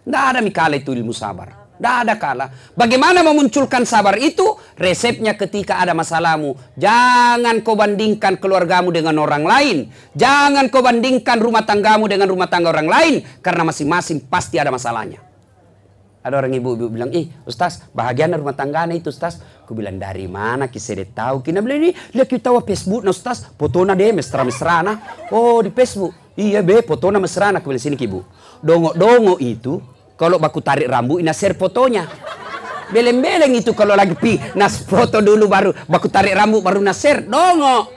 Tidak 0.01 0.25
ada 0.33 0.41
mikala 0.41 0.81
itu 0.81 0.97
ilmu 0.97 1.13
sabar. 1.13 1.61
Tidak 1.77 1.97
ada 2.05 2.17
kalah. 2.17 2.49
Bagaimana 2.73 3.21
memunculkan 3.21 3.85
sabar 3.85 4.17
itu? 4.17 4.57
Resepnya 4.81 5.37
ketika 5.37 5.81
ada 5.81 5.93
masalahmu. 5.93 6.57
Jangan 6.81 7.61
kau 7.61 7.77
bandingkan 7.77 8.41
keluargamu 8.41 8.89
dengan 8.93 9.21
orang 9.21 9.45
lain. 9.45 9.93
Jangan 10.17 10.73
kau 10.73 10.81
bandingkan 10.81 11.37
rumah 11.37 11.65
tanggamu 11.69 12.09
dengan 12.09 12.29
rumah 12.29 12.49
tangga 12.49 12.73
orang 12.73 12.89
lain. 12.89 13.15
Karena 13.45 13.69
masing-masing 13.69 14.25
pasti 14.29 14.57
ada 14.57 14.73
masalahnya. 14.73 15.30
Ada 16.21 16.37
orang 16.37 16.53
ibu-ibu 16.53 16.93
bilang, 16.93 17.09
ih 17.17 17.33
Ustaz, 17.49 17.81
bahagia 17.97 18.29
rumah 18.29 18.53
tangganya 18.53 18.93
itu 18.93 19.09
Ustaz. 19.09 19.41
Aku 19.65 19.73
bilang, 19.73 19.97
dari 19.97 20.29
mana 20.29 20.69
kisah 20.69 21.01
dia 21.01 21.09
tahu? 21.09 21.41
Kina 21.41 21.65
bilang, 21.65 21.81
ini 21.81 21.97
lihat 22.13 22.29
kita 22.29 22.53
wa 22.53 22.61
Facebook 22.61 23.01
nah 23.01 23.15
Ustaz. 23.15 23.49
Fotona 23.57 23.97
deh 23.97 24.13
mesra-mesra 24.13 24.85
nah. 24.85 25.01
Oh 25.33 25.65
di 25.65 25.73
Facebook. 25.73 26.13
Iya 26.37 26.61
be, 26.61 26.85
fotona 26.85 27.17
mesra 27.17 27.49
nah. 27.49 27.65
Aku 27.65 27.73
bilang, 27.73 27.81
sini 27.81 27.97
ibu. 27.97 28.21
Dongo-dongo 28.61 29.41
itu 29.41 29.81
kalau 30.21 30.37
baku 30.37 30.61
tarik 30.61 30.93
rambut, 30.93 31.25
ina 31.25 31.33
share 31.33 31.57
fotonya. 31.57 32.05
Beleng-beleng 32.91 33.55
itu 33.57 33.73
kalau 33.73 33.95
lagi 33.95 34.19
pi 34.19 34.37
nas 34.59 34.83
foto 34.83 35.23
dulu 35.23 35.47
baru 35.47 35.71
baku 35.87 36.11
tarik 36.11 36.37
rambut 36.37 36.61
baru 36.61 36.85
nas 36.85 37.01
share. 37.01 37.25
Dongo. 37.25 37.89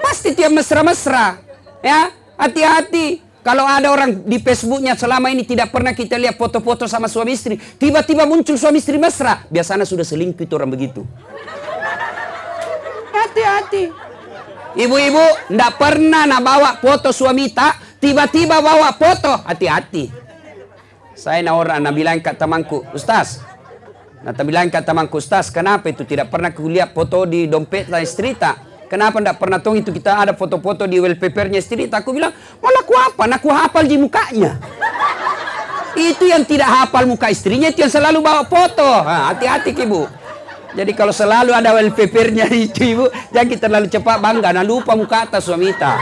Pasti 0.00 0.32
tiap 0.32 0.52
mesra-mesra. 0.52 1.36
Ya, 1.84 2.08
hati-hati. 2.40 3.23
Kalau 3.44 3.68
ada 3.68 3.92
orang 3.92 4.24
di 4.24 4.40
Facebooknya 4.40 4.96
selama 4.96 5.28
ini 5.28 5.44
tidak 5.44 5.68
pernah 5.68 5.92
kita 5.92 6.16
lihat 6.16 6.40
foto-foto 6.40 6.88
sama 6.88 7.12
suami 7.12 7.36
istri, 7.36 7.60
tiba-tiba 7.60 8.24
muncul 8.24 8.56
suami 8.56 8.80
istri 8.80 8.96
mesra, 8.96 9.44
biasanya 9.52 9.84
sudah 9.84 10.00
selingkuh 10.00 10.48
itu 10.48 10.56
orang 10.56 10.72
begitu. 10.72 11.04
Hati-hati. 13.12 13.92
Ibu-ibu, 14.80 15.52
ndak 15.52 15.76
pernah 15.76 16.24
nak 16.24 16.40
bawa 16.40 16.70
foto 16.80 17.12
suami 17.12 17.52
tak, 17.52 18.00
tiba-tiba 18.00 18.64
bawa 18.64 18.96
foto, 18.96 19.44
hati-hati. 19.44 20.08
Saya 21.12 21.44
na 21.44 21.52
orang 21.52 21.84
nak 21.84 21.92
bilang 21.92 22.24
kat 22.24 22.40
temanku, 22.40 22.80
Ustaz, 22.96 23.44
nak 24.24 24.40
bilang 24.40 24.72
kat 24.72 24.88
temanku, 24.88 25.20
Ustaz, 25.20 25.52
kenapa 25.52 25.92
itu 25.92 26.08
tidak 26.08 26.32
pernah 26.32 26.48
kulihat 26.48 26.96
foto 26.96 27.28
di 27.28 27.44
dompet 27.44 27.92
istri 28.00 28.32
tak? 28.40 28.73
Kenapa 28.88 29.16
tidak 29.18 29.36
pernah 29.40 29.58
tahu 29.58 29.80
itu 29.80 29.90
kita 29.90 30.12
ada 30.28 30.32
foto-foto 30.36 30.84
di 30.84 31.00
wallpapernya 31.00 31.58
tak? 31.64 32.04
Aku 32.04 32.12
bilang, 32.12 32.32
malah 32.60 32.82
aku 32.84 32.94
apa? 32.94 33.22
Aku 33.40 33.48
hafal 33.50 33.84
di 33.88 33.96
mukanya. 33.96 34.60
itu 35.94 36.26
yang 36.26 36.42
tidak 36.42 36.66
hafal 36.66 37.06
muka 37.06 37.30
istrinya, 37.30 37.70
itu 37.70 37.86
yang 37.86 37.92
selalu 37.92 38.18
bawa 38.18 38.42
foto. 38.44 38.86
Hati-hati 39.06 39.72
ibu. 39.78 40.10
Jadi 40.74 40.90
kalau 40.90 41.14
selalu 41.14 41.54
ada 41.54 41.70
wallpapernya 41.70 42.50
itu 42.66 42.98
ibu, 42.98 43.06
jangan 43.30 43.46
kita 43.46 43.62
terlalu 43.70 43.86
cepat 43.86 44.18
bangga. 44.18 44.50
Nah 44.50 44.66
lupa 44.66 44.98
muka 44.98 45.22
atas 45.30 45.46
suami 45.46 45.70
kita. 45.70 45.92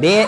Di. 0.00 0.24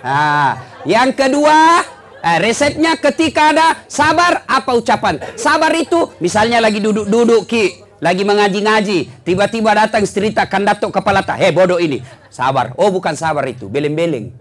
Nah, 0.00 0.56
yang 0.86 1.12
kedua, 1.12 1.84
eh, 2.22 2.38
resepnya 2.40 2.96
ketika 2.96 3.52
ada 3.52 3.66
sabar, 3.90 4.44
apa 4.48 4.70
ucapan? 4.76 5.20
Sabar 5.36 5.72
itu 5.76 6.12
misalnya 6.20 6.60
lagi 6.60 6.80
duduk-duduk 6.80 7.48
ki, 7.48 7.64
lagi 8.00 8.24
mengaji-ngaji, 8.24 9.24
tiba-tiba 9.24 9.76
datang 9.76 10.04
cerita 10.08 10.48
datuk 10.48 10.94
kepala 10.94 11.20
tak, 11.20 11.40
hei 11.40 11.52
bodoh 11.52 11.76
ini. 11.76 12.00
Sabar. 12.30 12.72
Oh 12.80 12.88
bukan 12.88 13.12
sabar 13.18 13.44
itu, 13.50 13.66
beleng-beleng. 13.66 14.32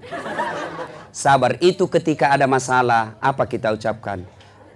Sabar 1.09 1.57
itu 1.59 1.89
ketika 1.89 2.31
ada 2.31 2.45
masalah, 2.45 3.17
apa 3.19 3.43
kita 3.50 3.74
ucapkan? 3.74 4.24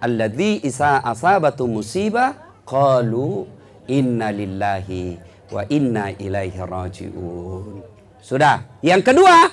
Alladzi 0.03 0.59
isa 0.67 0.99
asabatu 0.99 1.63
musibah 1.63 2.35
qalu 2.67 3.47
inna 3.87 4.33
lillahi 4.33 5.15
wa 5.47 5.63
inna 5.71 6.11
ilaihi 6.11 6.59
rajiun. 6.59 7.79
Sudah. 8.19 8.65
Yang 8.83 9.13
kedua, 9.13 9.51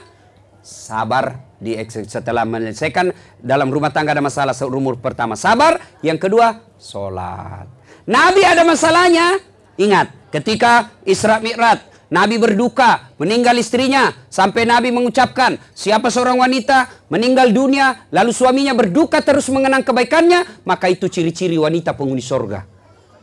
sabar 0.64 1.50
di 1.61 1.76
setelah 1.85 2.49
menyelesaikan 2.49 3.12
dalam 3.38 3.69
rumah 3.69 3.93
tangga 3.93 4.17
ada 4.17 4.25
masalah 4.25 4.57
seumur 4.57 4.97
pertama. 4.97 5.37
Sabar. 5.37 5.79
Yang 6.00 6.26
kedua 6.26 6.64
sholat. 6.81 7.69
Nabi 8.09 8.43
ada 8.43 8.64
masalahnya. 8.64 9.38
Ingat 9.76 10.33
ketika 10.33 10.93
Isra 11.05 11.38
Mi'raj 11.40 11.90
Nabi 12.11 12.43
berduka 12.43 13.14
meninggal 13.23 13.55
istrinya 13.62 14.11
sampai 14.26 14.67
Nabi 14.67 14.90
mengucapkan 14.90 15.55
siapa 15.73 16.11
seorang 16.11 16.43
wanita 16.43 17.07
meninggal 17.07 17.55
dunia 17.55 18.11
lalu 18.11 18.35
suaminya 18.35 18.75
berduka 18.75 19.23
terus 19.23 19.47
mengenang 19.47 19.87
kebaikannya 19.87 20.67
maka 20.67 20.90
itu 20.90 21.07
ciri-ciri 21.07 21.55
wanita 21.55 21.95
penghuni 21.95 22.25
sorga. 22.25 22.67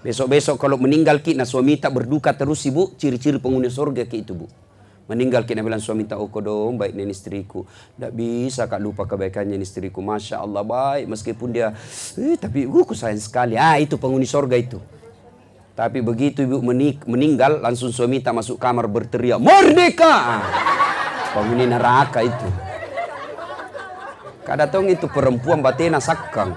Besok-besok 0.07 0.55
kalau 0.55 0.79
meninggal 0.79 1.19
kita 1.19 1.43
suami 1.43 1.75
tak 1.75 1.99
berduka 1.99 2.31
terus 2.31 2.63
ibu 2.63 2.95
ciri-ciri 2.95 3.43
penghuni 3.43 3.67
sorga 3.67 4.07
ki 4.07 4.23
itu 4.23 4.31
bu 4.31 4.47
Meninggal 5.07 5.47
kita 5.47 5.63
bilang 5.63 5.79
suami 5.79 6.03
tak 6.03 6.19
ukur 6.19 6.43
dong 6.43 6.75
baik 6.75 6.91
ni 6.91 7.07
istriku. 7.07 7.63
Tak 7.95 8.11
bisa 8.11 8.67
kak 8.67 8.83
lupa 8.83 9.07
kebaikannya 9.07 9.55
istriku. 9.55 10.03
Masya 10.03 10.43
Allah 10.43 10.67
baik 10.67 11.07
meskipun 11.07 11.55
dia 11.55 11.71
eh, 12.19 12.35
tapi 12.35 12.67
uh, 12.67 12.83
aku 12.83 12.91
sayang 12.91 13.15
sekali. 13.15 13.55
Ah 13.55 13.79
itu 13.79 13.95
penghuni 13.95 14.27
sorga 14.27 14.59
itu. 14.59 14.83
Tapi 15.79 16.03
begitu 16.03 16.43
ibu 16.43 16.59
meninggal 17.07 17.63
langsung 17.63 17.95
suami 17.95 18.19
tak 18.19 18.35
masuk 18.35 18.59
kamar 18.59 18.91
berteriak 18.91 19.39
merdeka. 19.39 20.43
Penghuni 21.31 21.71
neraka 21.71 22.27
itu. 22.27 22.49
Kadang 24.43 24.91
itu 24.91 25.07
perempuan 25.07 25.63
batena 25.63 26.03
sakang. 26.03 26.51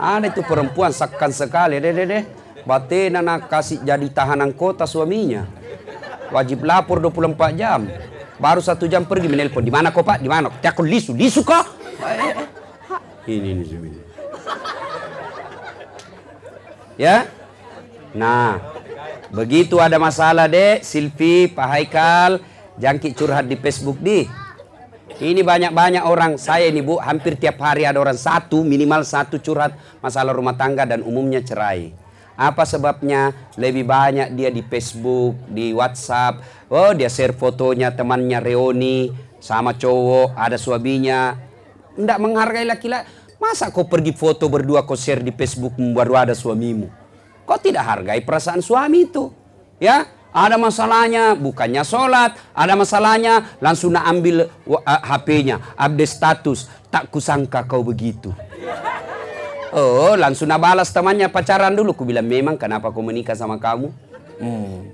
Ada 0.00 0.32
itu 0.32 0.40
perempuan 0.44 0.92
sakkan 0.96 1.32
sekali. 1.32 1.76
Deh, 1.76 1.92
deh, 1.92 2.08
deh. 2.08 2.24
Batena 2.64 3.20
nak 3.20 3.52
kasih 3.52 3.84
jadi 3.84 4.04
tahanan 4.12 4.56
kota 4.56 4.84
suaminya. 4.88 5.61
Wajib 6.32 6.64
lapor 6.64 6.98
24 6.98 7.60
jam. 7.60 7.84
Baru 8.40 8.64
satu 8.64 8.88
jam 8.88 9.04
pergi 9.04 9.28
menelpon. 9.28 9.62
Di 9.62 9.70
mana 9.70 9.92
kok 9.92 10.02
pak? 10.02 10.18
Di 10.18 10.26
mana? 10.26 10.48
Aku 10.48 10.82
lisu. 10.82 11.12
Lisu 11.12 11.44
kok? 11.44 11.62
Ini 13.28 13.48
ini 13.54 13.62
ini. 13.62 14.00
Ya. 16.98 17.28
Nah, 18.12 18.60
begitu 19.32 19.80
ada 19.80 19.96
masalah 19.96 20.44
deh, 20.44 20.84
Silvi, 20.84 21.48
Pak 21.48 21.64
Haikal, 21.64 22.32
jangkit 22.76 23.16
curhat 23.16 23.48
di 23.48 23.56
Facebook 23.56 23.96
di. 23.96 24.28
Ini 25.22 25.40
banyak-banyak 25.40 26.04
orang, 26.04 26.36
saya 26.36 26.68
ini 26.68 26.82
bu, 26.84 27.00
hampir 27.00 27.38
tiap 27.40 27.56
hari 27.62 27.88
ada 27.88 27.96
orang 27.96 28.16
satu, 28.16 28.60
minimal 28.66 29.06
satu 29.06 29.40
curhat 29.40 29.72
masalah 30.04 30.34
rumah 30.34 30.56
tangga 30.56 30.84
dan 30.84 31.00
umumnya 31.00 31.40
cerai. 31.40 32.01
Apa 32.42 32.66
sebabnya? 32.66 33.30
Lebih 33.54 33.86
banyak 33.86 34.34
dia 34.34 34.50
di 34.50 34.66
Facebook, 34.66 35.38
di 35.46 35.70
WhatsApp. 35.70 36.66
Oh, 36.66 36.90
dia 36.90 37.06
share 37.06 37.38
fotonya 37.38 37.94
temannya 37.94 38.42
Reoni 38.42 39.14
sama 39.38 39.78
cowok, 39.78 40.34
ada 40.34 40.58
suaminya. 40.58 41.38
Tidak 41.94 42.18
menghargai 42.18 42.66
laki-laki. 42.66 43.06
Masa 43.38 43.70
kau 43.70 43.86
pergi 43.86 44.10
foto 44.10 44.50
berdua 44.50 44.82
kau 44.82 44.98
share 44.98 45.22
di 45.22 45.30
Facebook 45.30 45.78
baru 45.78 46.14
ada 46.18 46.34
suamimu? 46.34 46.90
Kau 47.46 47.58
tidak 47.58 47.86
hargai 47.86 48.22
perasaan 48.22 48.62
suami 48.62 49.06
itu. 49.06 49.30
Ya, 49.82 50.06
Ada 50.32 50.56
masalahnya, 50.56 51.36
bukannya 51.36 51.84
sholat. 51.84 52.32
Ada 52.56 52.72
masalahnya, 52.72 53.52
langsung 53.60 53.92
nak 53.92 54.08
ambil 54.08 54.48
uh, 54.64 54.80
HP-nya. 54.80 55.60
Update 55.76 56.08
status. 56.08 56.72
Tak 56.88 57.12
kusangka 57.12 57.68
kau 57.68 57.84
begitu. 57.84 58.32
Oh, 59.72 60.12
langsung 60.20 60.52
nak 60.52 60.60
balas 60.60 60.92
temannya 60.92 61.32
pacaran 61.32 61.72
dulu. 61.72 61.96
Ku 61.96 62.04
bilang, 62.04 62.28
memang 62.28 62.60
kenapa 62.60 62.92
kau 62.92 63.00
menikah 63.00 63.32
sama 63.32 63.56
kamu? 63.56 63.88
Hmm. 64.36 64.92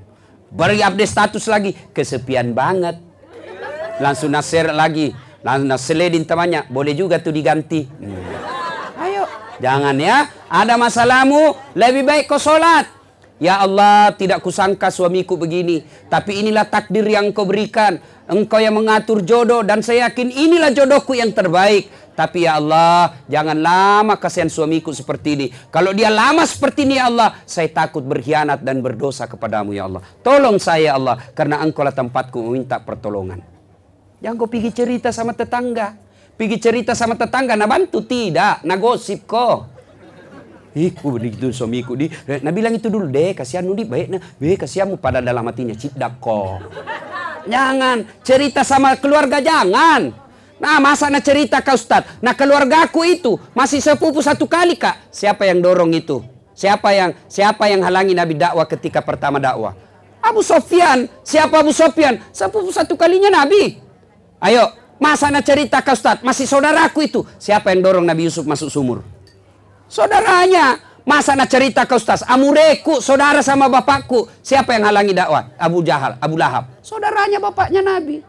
Beri 0.55 0.79
update 0.81 1.11
status 1.11 1.51
lagi. 1.51 1.75
Kesepian 1.91 2.55
banget. 2.55 2.95
Langsung 3.99 4.31
nak 4.31 4.47
share 4.47 4.71
lagi. 4.71 5.11
Langsung 5.43 5.67
nak 5.67 5.83
seledin 5.83 6.23
temannya. 6.23 6.71
Boleh 6.71 6.95
juga 6.95 7.19
tuh 7.19 7.35
diganti. 7.35 7.91
Hmm. 7.91 9.03
Ayo. 9.03 9.27
Jangan 9.59 9.99
ya. 9.99 10.31
Ada 10.47 10.79
masalahmu, 10.79 11.75
lebih 11.75 12.07
baik 12.07 12.31
kau 12.31 12.39
sholat. 12.39 12.98
Ya 13.39 13.63
Allah, 13.63 14.11
tidak 14.19 14.43
kusangka 14.43 14.91
suamiku 14.91 15.39
begini. 15.39 15.87
Tapi 16.11 16.43
inilah 16.43 16.67
takdir 16.67 17.07
yang 17.07 17.31
kau 17.31 17.47
berikan. 17.47 18.03
Engkau 18.29 18.61
yang 18.61 18.77
mengatur 18.77 19.25
jodoh 19.25 19.65
dan 19.65 19.81
saya 19.81 20.11
yakin 20.11 20.29
inilah 20.29 20.75
jodohku 20.75 21.15
yang 21.15 21.31
terbaik. 21.31 21.89
Tapi 22.19 22.51
ya 22.51 22.59
Allah, 22.59 23.15
jangan 23.31 23.55
lama 23.55 24.19
kasihan 24.19 24.51
suamiku 24.51 24.91
seperti 24.91 25.39
ini. 25.39 25.47
Kalau 25.71 25.95
dia 25.95 26.11
lama 26.11 26.43
seperti 26.43 26.83
ini 26.83 26.99
ya 26.99 27.07
Allah, 27.07 27.39
saya 27.47 27.71
takut 27.71 28.03
berkhianat 28.03 28.59
dan 28.67 28.83
berdosa 28.83 29.31
kepadamu 29.31 29.71
ya 29.71 29.87
Allah. 29.87 30.03
Tolong 30.27 30.59
saya 30.59 30.91
ya 30.91 30.93
Allah, 30.99 31.23
karena 31.31 31.63
engkau 31.63 31.87
lah 31.87 31.95
tempatku 31.95 32.43
meminta 32.43 32.83
pertolongan. 32.83 33.39
Jangan 34.19 34.35
kau 34.35 34.51
pergi 34.51 34.75
cerita 34.75 35.15
sama 35.15 35.31
tetangga. 35.31 35.95
Pergi 36.35 36.59
cerita 36.59 36.91
sama 36.99 37.15
tetangga, 37.15 37.55
nah 37.55 37.71
bantu 37.71 38.03
tidak, 38.03 38.67
nah 38.67 38.75
gosip 38.75 39.23
kok. 39.23 39.78
Iku 40.77 41.17
begitu 41.17 41.49
suamiku 41.51 41.97
di. 41.97 42.13
Nah 42.29 42.53
bilang 42.53 42.77
itu 42.77 42.93
dulu 42.93 43.09
deh, 43.09 43.33
kasihan 43.33 43.65
nudi 43.65 43.89
baik 43.89 44.07
nah, 44.13 44.21
be 44.37 44.57
kasihanmu 44.57 45.01
pada 45.01 45.25
dalam 45.25 45.45
hatinya 45.49 45.73
cidak 45.73 46.21
kok. 46.21 46.61
Jangan 47.49 48.05
cerita 48.21 48.61
sama 48.61 48.93
keluarga 49.01 49.41
jangan. 49.41 50.13
Nah 50.59 50.77
masa 50.83 51.09
nak 51.09 51.25
cerita 51.25 51.63
kau 51.63 51.79
Ustaz. 51.79 52.05
Nah 52.21 52.35
keluarga 52.35 52.85
aku 52.85 53.07
itu 53.07 53.39
masih 53.55 53.81
sepupu 53.81 54.21
satu 54.21 54.45
kali 54.45 54.77
kak. 54.77 55.09
Siapa 55.09 55.47
yang 55.49 55.63
dorong 55.63 55.95
itu? 55.95 56.21
Siapa 56.53 56.91
yang 56.91 57.15
siapa 57.31 57.71
yang 57.71 57.87
halangi 57.87 58.13
Nabi 58.13 58.35
dakwah 58.35 58.67
ketika 58.67 58.99
pertama 59.01 59.39
dakwah? 59.39 59.73
Abu 60.19 60.43
Sofyan. 60.43 61.07
Siapa 61.23 61.63
Abu 61.63 61.71
Sofyan? 61.71 62.19
Sepupu 62.35 62.75
satu 62.75 62.99
kalinya 62.99 63.31
Nabi. 63.31 63.79
Ayo, 64.43 64.67
masa 64.99 65.31
nak 65.31 65.47
cerita 65.47 65.79
kau 65.81 65.95
Ustaz? 65.95 66.21
Masih 66.27 66.45
saudaraku 66.45 67.07
itu. 67.07 67.23
Siapa 67.39 67.71
yang 67.71 67.81
dorong 67.81 68.05
Nabi 68.05 68.27
Yusuf 68.27 68.43
masuk 68.45 68.69
sumur? 68.69 69.07
Saudaranya. 69.89 70.85
Masa 71.09 71.33
nak 71.33 71.49
cerita 71.49 71.89
ke 71.89 71.97
Ustaz? 71.97 72.21
Amureku, 72.29 73.01
saudara 73.01 73.41
sama 73.41 73.65
bapakku. 73.73 74.29
Siapa 74.45 74.77
yang 74.77 74.93
halangi 74.93 75.17
dakwah? 75.17 75.49
Abu 75.57 75.81
Jahal, 75.81 76.21
Abu 76.21 76.37
Lahab. 76.37 76.69
Saudaranya 76.85 77.41
bapaknya 77.41 77.81
Nabi. 77.81 78.21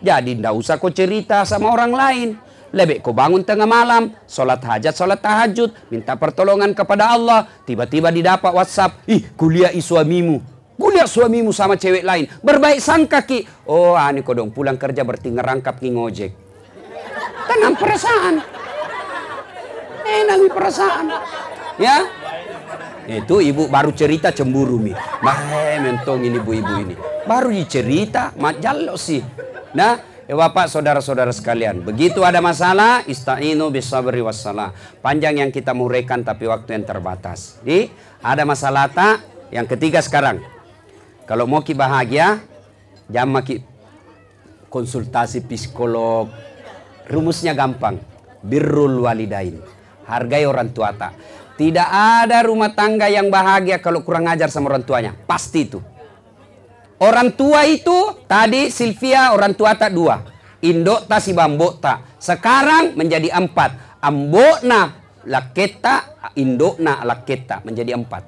Jadi 0.00 0.40
tidak 0.40 0.56
usah 0.56 0.80
kau 0.80 0.88
cerita 0.88 1.44
sama 1.44 1.68
orang 1.68 1.92
lain. 1.92 2.28
Lebih 2.72 3.04
kau 3.04 3.12
bangun 3.12 3.44
tengah 3.44 3.68
malam, 3.68 4.16
sholat 4.24 4.64
hajat, 4.64 4.96
sholat 4.96 5.20
tahajud, 5.20 5.76
minta 5.92 6.16
pertolongan 6.16 6.72
kepada 6.72 7.12
Allah. 7.12 7.44
Tiba-tiba 7.68 8.08
didapat 8.08 8.48
WhatsApp, 8.48 9.04
ih 9.04 9.28
kuliah 9.36 9.68
suamimu. 9.68 10.40
Kuliah 10.80 11.04
suamimu 11.04 11.52
sama 11.52 11.76
cewek 11.76 12.00
lain. 12.00 12.32
Berbaik 12.40 12.80
sangka 12.80 13.28
ki. 13.28 13.68
Oh, 13.68 13.92
ani 13.92 14.24
kau 14.24 14.32
dong 14.32 14.56
pulang 14.56 14.80
kerja 14.80 15.04
berarti 15.04 15.28
ngerangkap 15.28 15.76
ki 15.76 15.88
ngojek. 15.92 16.32
Tenang 17.44 17.76
perasaan 17.76 18.61
enak 20.04 20.36
nih 20.42 20.52
perasaan. 20.52 21.06
Ya. 21.80 21.96
Itu 23.02 23.42
ibu 23.42 23.66
baru 23.66 23.90
cerita 23.90 24.30
cemburu 24.30 24.78
mi. 24.78 24.94
Bah, 24.94 25.38
mentong 25.82 26.22
ini 26.22 26.38
ibu-ibu 26.38 26.74
ini. 26.78 26.94
Baru 27.26 27.50
dicerita, 27.50 28.30
majalo 28.38 28.94
sih. 28.94 29.18
Nah, 29.74 29.98
ya 30.26 30.34
Bapak 30.38 30.70
saudara-saudara 30.70 31.34
sekalian, 31.34 31.82
begitu 31.82 32.22
ada 32.22 32.38
masalah, 32.38 33.02
istainu 33.10 33.74
bisabri 33.74 34.22
wassalah. 34.22 34.70
Panjang 35.02 35.42
yang 35.42 35.50
kita 35.50 35.74
murekan 35.74 36.22
tapi 36.22 36.46
waktu 36.46 36.78
yang 36.78 36.86
terbatas. 36.86 37.58
Di 37.66 37.90
ada 38.22 38.46
masalah 38.46 38.86
tak? 38.86 39.22
Yang 39.50 39.76
ketiga 39.76 39.98
sekarang. 39.98 40.38
Kalau 41.26 41.50
mau 41.50 41.62
ki 41.62 41.74
bahagia, 41.74 42.38
jangan 43.10 43.42
ki 43.42 43.62
konsultasi 44.70 45.42
psikolog. 45.44 46.30
Rumusnya 47.10 47.52
gampang. 47.52 47.98
Birrul 48.42 49.04
walidain. 49.04 49.58
Hargai 50.06 50.44
orang 50.46 50.70
tua 50.74 50.90
tak. 50.94 51.14
Tidak 51.56 51.88
ada 51.94 52.42
rumah 52.42 52.72
tangga 52.72 53.06
yang 53.06 53.28
bahagia 53.28 53.78
kalau 53.78 54.02
kurang 54.02 54.26
ajar 54.26 54.50
sama 54.50 54.72
orang 54.72 54.82
tuanya. 54.82 55.12
Pasti 55.14 55.68
itu. 55.68 55.78
Orang 57.02 57.34
tua 57.34 57.66
itu 57.66 58.24
tadi 58.30 58.70
Sylvia 58.70 59.34
orang 59.34 59.58
tua 59.58 59.74
tak 59.74 59.90
dua. 59.90 60.22
Indok 60.62 61.10
tak 61.10 61.20
si 61.20 61.34
bambok 61.34 61.82
tak. 61.82 62.18
Sekarang 62.22 62.94
menjadi 62.94 63.34
empat. 63.34 63.98
Ambokna 64.02 64.94
laketa, 65.26 66.18
indokna 66.38 67.02
laketa 67.02 67.62
menjadi 67.66 67.98
empat. 67.98 68.22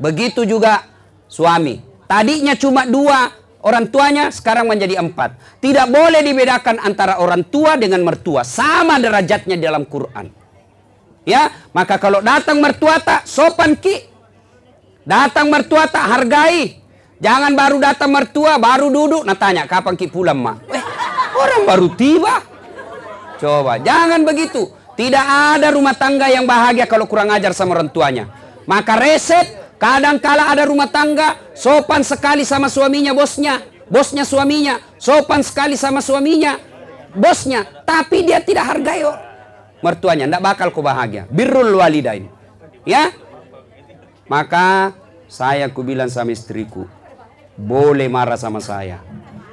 Begitu 0.00 0.48
juga 0.48 0.80
suami. 1.28 1.80
Tadinya 2.08 2.56
cuma 2.56 2.88
dua 2.88 3.28
orang 3.60 3.92
tuanya 3.92 4.32
sekarang 4.32 4.64
menjadi 4.64 4.96
empat. 4.96 5.60
Tidak 5.60 5.86
boleh 5.92 6.24
dibedakan 6.24 6.80
antara 6.80 7.20
orang 7.20 7.44
tua 7.52 7.76
dengan 7.76 8.00
mertua. 8.00 8.42
Sama 8.48 8.96
derajatnya 8.96 9.60
dalam 9.60 9.84
Quran. 9.84 10.39
Ya, 11.28 11.52
maka 11.76 12.00
kalau 12.00 12.24
datang 12.24 12.58
mertua 12.58 12.96
tak 13.00 13.28
sopan 13.28 13.76
ki. 13.76 14.08
Datang 15.04 15.52
mertua 15.52 15.84
tak 15.88 16.06
hargai. 16.06 16.80
Jangan 17.20 17.52
baru 17.52 17.76
datang 17.76 18.08
mertua 18.08 18.56
baru 18.56 18.88
duduk 18.88 19.28
nah 19.28 19.36
tanya 19.36 19.68
kapan 19.68 19.92
ki 19.92 20.08
pulang 20.08 20.40
mak. 20.40 20.64
Eh, 20.72 20.84
orang 21.36 21.62
baru 21.68 21.86
tiba. 21.92 22.40
Coba, 23.36 23.76
jangan 23.80 24.24
begitu. 24.24 24.68
Tidak 24.96 25.56
ada 25.56 25.72
rumah 25.72 25.96
tangga 25.96 26.28
yang 26.28 26.44
bahagia 26.44 26.84
kalau 26.84 27.08
kurang 27.08 27.32
ajar 27.32 27.56
sama 27.56 27.76
orang 27.76 27.88
tuanya. 27.88 28.28
Maka 28.68 29.00
reset, 29.00 29.76
kadang 29.80 30.20
kala 30.20 30.52
ada 30.52 30.68
rumah 30.68 30.88
tangga 30.92 31.40
sopan 31.56 32.04
sekali 32.04 32.44
sama 32.44 32.68
suaminya 32.68 33.16
bosnya, 33.16 33.64
bosnya 33.88 34.28
suaminya, 34.28 34.76
sopan 35.00 35.40
sekali 35.40 35.76
sama 35.80 36.04
suaminya, 36.04 36.60
bosnya, 37.16 37.64
tapi 37.88 38.28
dia 38.28 38.44
tidak 38.44 38.76
hargai 38.76 39.00
mertuanya, 39.80 40.28
tidak 40.28 40.44
bakal 40.44 40.68
kau 40.72 40.84
bahagia. 40.84 41.28
Birrul 41.28 41.76
walidain. 41.76 42.28
Ya? 42.88 43.12
Maka 44.30 44.94
saya 45.26 45.66
ku 45.68 45.82
bilang 45.82 46.08
sama 46.08 46.30
istriku, 46.30 46.86
boleh 47.58 48.06
marah 48.06 48.38
sama 48.38 48.62
saya. 48.62 49.02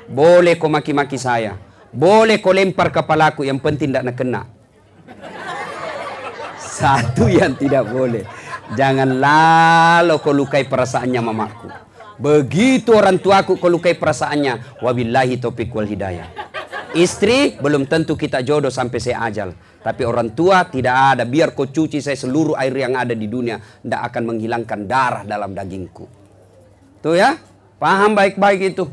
Boleh 0.07 0.55
kau 0.55 0.71
maki-maki 0.71 1.19
saya. 1.19 1.59
Boleh 1.91 2.37
kau 2.39 2.53
lempar 2.53 2.93
kepalaku, 2.93 3.43
yang 3.43 3.57
penting 3.57 3.91
tidak 3.91 4.15
kena. 4.15 4.45
Satu 6.61 7.25
yang 7.25 7.57
tidak 7.57 7.89
boleh. 7.89 8.21
Jangan 8.77 9.09
lalu 9.17 10.15
kau 10.21 10.35
lukai 10.35 10.67
perasaannya 10.67 11.21
mamaku. 11.23 11.67
Begitu 12.17 12.93
orang 12.93 13.21
tuaku 13.21 13.57
kau 13.57 13.69
lukai 13.71 13.97
perasaannya. 13.97 14.81
Wabillahi 14.83 15.41
topik 15.41 15.73
wal 15.73 15.87
hidayah. 15.87 16.27
Istri 16.95 17.59
belum 17.59 17.83
tentu 17.91 18.15
kita 18.15 18.39
jodoh 18.45 18.71
sampai 18.71 18.99
saya 19.03 19.27
ajal. 19.27 19.51
Tapi 19.83 20.03
orang 20.07 20.31
tua 20.31 20.63
tidak 20.67 21.15
ada. 21.15 21.23
Biar 21.27 21.51
kau 21.51 21.67
cuci 21.67 21.99
saya 21.99 22.15
seluruh 22.15 22.55
air 22.55 22.75
yang 22.75 22.95
ada 22.95 23.11
di 23.11 23.27
dunia. 23.27 23.59
Tidak 23.59 24.01
akan 24.07 24.23
menghilangkan 24.35 24.79
darah 24.87 25.23
dalam 25.27 25.51
dagingku. 25.51 26.07
Tuh 27.03 27.15
ya. 27.15 27.35
Paham 27.77 28.15
baik-baik 28.15 28.73
itu. 28.73 28.87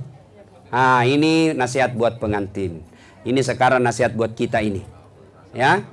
Nah 0.74 1.06
ini 1.06 1.54
nasihat 1.54 1.94
buat 1.94 2.18
pengantin. 2.18 2.82
Ini 3.24 3.40
sekarang 3.40 3.80
nasihat 3.80 4.12
buat 4.12 4.36
kita 4.36 4.60
ini. 4.60 4.84
Ya. 5.56 5.86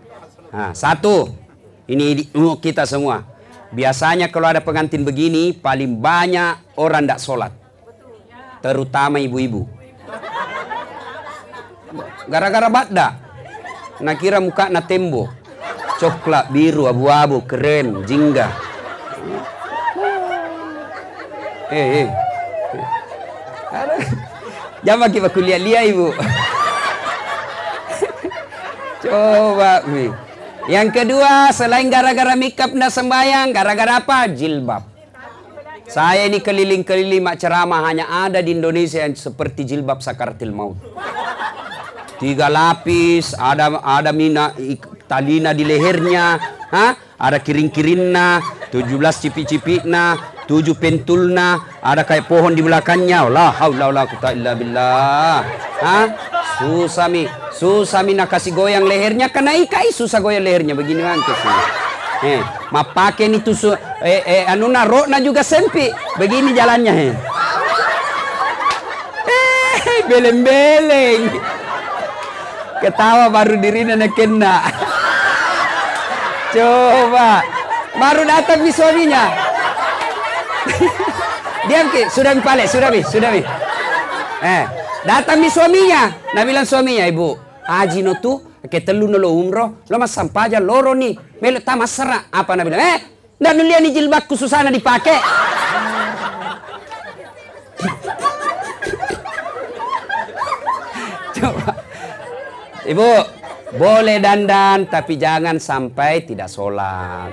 Nah, 0.52 0.76
satu. 0.76 1.32
Ini 1.88 2.28
kita 2.60 2.84
semua. 2.84 3.24
Biasanya 3.72 4.28
kalau 4.28 4.52
ada 4.52 4.60
pengantin 4.60 5.08
begini. 5.08 5.56
Paling 5.56 6.02
banyak 6.02 6.76
orang 6.76 7.08
tidak 7.08 7.22
sholat. 7.24 7.54
Terutama 8.60 9.18
ibu-ibu. 9.24 9.81
Gara-gara 12.32 12.72
badda. 12.72 13.08
Nak 14.00 14.15
kira 14.15 14.39
muka 14.39 14.72
na 14.72 14.80
tembok. 14.80 15.28
Coklat, 16.00 16.48
biru, 16.48 16.88
abu-abu, 16.88 17.44
keren, 17.44 18.08
jingga. 18.08 18.48
Eh, 21.67 22.08
eh. 22.08 22.10
Jangan 24.88 25.12
kita 25.12 25.28
kuliah 25.28 25.60
lihat 25.60 25.91
ibu. 25.91 26.15
Coba, 29.04 29.84
Mi. 29.91 30.08
Yang 30.72 31.04
kedua, 31.04 31.52
selain 31.52 31.91
gara-gara 31.91 32.34
makeup 32.39 32.72
nak 32.72 32.96
sembayang, 32.96 33.52
gara-gara 33.52 34.00
apa? 34.00 34.32
Jilbab. 34.32 34.88
Saya 35.91 36.24
ini 36.32 36.39
keliling-keliling 36.39 37.20
mak 37.20 37.36
ceramah 37.36 37.84
hanya 37.84 38.08
ada 38.08 38.39
di 38.39 38.56
Indonesia 38.56 39.04
yang 39.04 39.12
seperti 39.12 39.67
jilbab 39.67 40.00
sakaratil 40.00 40.56
maut 40.56 40.80
tiga 42.21 42.53
lapis, 42.53 43.34
ada 43.34 43.81
ada 43.81 44.13
mina 44.13 44.53
talina 45.10 45.57
di 45.57 45.65
lehernya, 45.65 46.38
ha? 46.69 46.93
ada 47.17 47.41
kiring-kiringna, 47.41 48.39
17 48.69 49.21
cipi-cipikna, 49.25 50.38
tujuh 50.45 50.77
pentulna, 50.77 51.81
ada 51.81 52.05
kayak 52.05 52.29
pohon 52.29 52.53
di 52.53 52.62
belakangnya. 52.62 53.25
La 53.25 53.49
haula 53.57 53.89
wala 53.89 54.05
quwata 54.05 54.38
illa 54.38 54.53
billah. 54.53 55.41
Hah? 55.81 56.05
Susah 56.62 57.10
mi, 57.10 57.25
susah 57.57 58.05
mi 58.05 58.13
nak 58.13 58.29
kasih 58.29 58.53
goyang 58.53 58.86
lehernya 58.86 59.34
kena 59.34 59.57
ikai 59.57 59.89
susah 59.89 60.21
goyang 60.21 60.45
lehernya 60.45 60.77
begini 60.77 61.01
sih. 61.01 61.57
Eh, 62.21 62.41
ma 62.69 62.86
pakai 62.86 63.34
nih 63.34 63.41
tusu 63.41 63.73
eh, 64.05 64.21
eh 64.21 64.43
anu 64.45 64.69
na 64.69 64.86
rokna 64.86 65.17
juga 65.17 65.41
sempit. 65.41 65.89
Begini 66.21 66.53
jalannya 66.53 66.93
eh. 66.93 67.13
Eh, 69.25 69.99
beleng-beleng. 70.10 71.51
Ketawa 72.82 73.30
baru 73.30 73.62
dirinya 73.62 73.96
kena. 74.10 74.65
Coba. 76.52 77.46
Baru 77.96 78.26
datang 78.26 78.65
di 78.65 78.72
suaminya. 78.74 79.30
Diam 81.70 81.94
ki, 81.94 82.10
sudah 82.10 82.34
mi 82.34 82.41
sudah 82.65 82.89
mi, 82.89 83.02
sudah 83.06 83.30
mi. 83.30 83.41
Eh, 84.41 84.63
datang 85.06 85.38
mi 85.38 85.48
suaminya. 85.54 86.10
Nah 86.34 86.41
bilang 86.41 86.65
suaminya, 86.65 87.06
ibu, 87.06 87.38
haji 87.70 88.02
no 88.02 88.17
tu, 88.17 88.41
ke 88.65 88.82
telu 88.82 89.06
no 89.06 89.22
lo 89.22 89.30
umroh, 89.38 89.86
lo 89.86 89.96
mas 90.02 90.10
sampaja 90.10 90.58
loro 90.58 90.98
nih, 90.98 91.13
melo 91.38 91.62
tamas 91.62 91.94
masara. 91.94 92.26
Apa 92.34 92.58
nabi 92.58 92.74
bilang, 92.74 92.98
eh, 92.98 93.00
dan 93.38 93.62
lihat 93.62 93.86
nih 93.86 93.94
jilbabku 93.94 94.34
susana 94.34 94.74
dipakai. 94.74 95.22
Ibu, 102.82 103.10
boleh 103.78 104.17
dandan 104.17 104.89
tapi 104.89 105.22
jangan 105.22 105.62
sampai 105.62 106.26
tidak 106.26 106.50
sholat. 106.50 107.30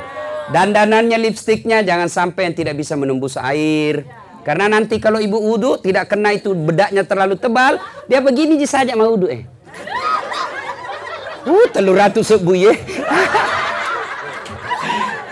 Dandanannya 0.53 1.17
lipstiknya 1.17 1.81
jangan 1.81 2.09
sampai 2.09 2.53
yang 2.53 2.57
tidak 2.57 2.75
bisa 2.77 2.97
menembus 3.01 3.41
air. 3.41 4.05
Karena 4.45 4.69
nanti 4.69 4.97
kalau 4.97 5.21
ibu 5.21 5.37
wudhu 5.37 5.77
tidak 5.81 6.09
kena 6.09 6.33
itu 6.33 6.57
bedaknya 6.57 7.05
terlalu 7.05 7.37
tebal, 7.37 7.77
dia 8.09 8.21
begini 8.25 8.57
saja 8.65 8.97
mau 8.97 9.13
wudhu 9.13 9.29
eh. 9.29 9.45
Uh, 11.49 11.67
telur 11.73 11.97
ratus 11.97 12.29
sebuye. 12.29 12.73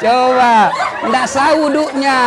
Coba, 0.05 0.72
tidak 1.05 1.26
sah 1.29 1.52
wudhunya. 1.57 2.20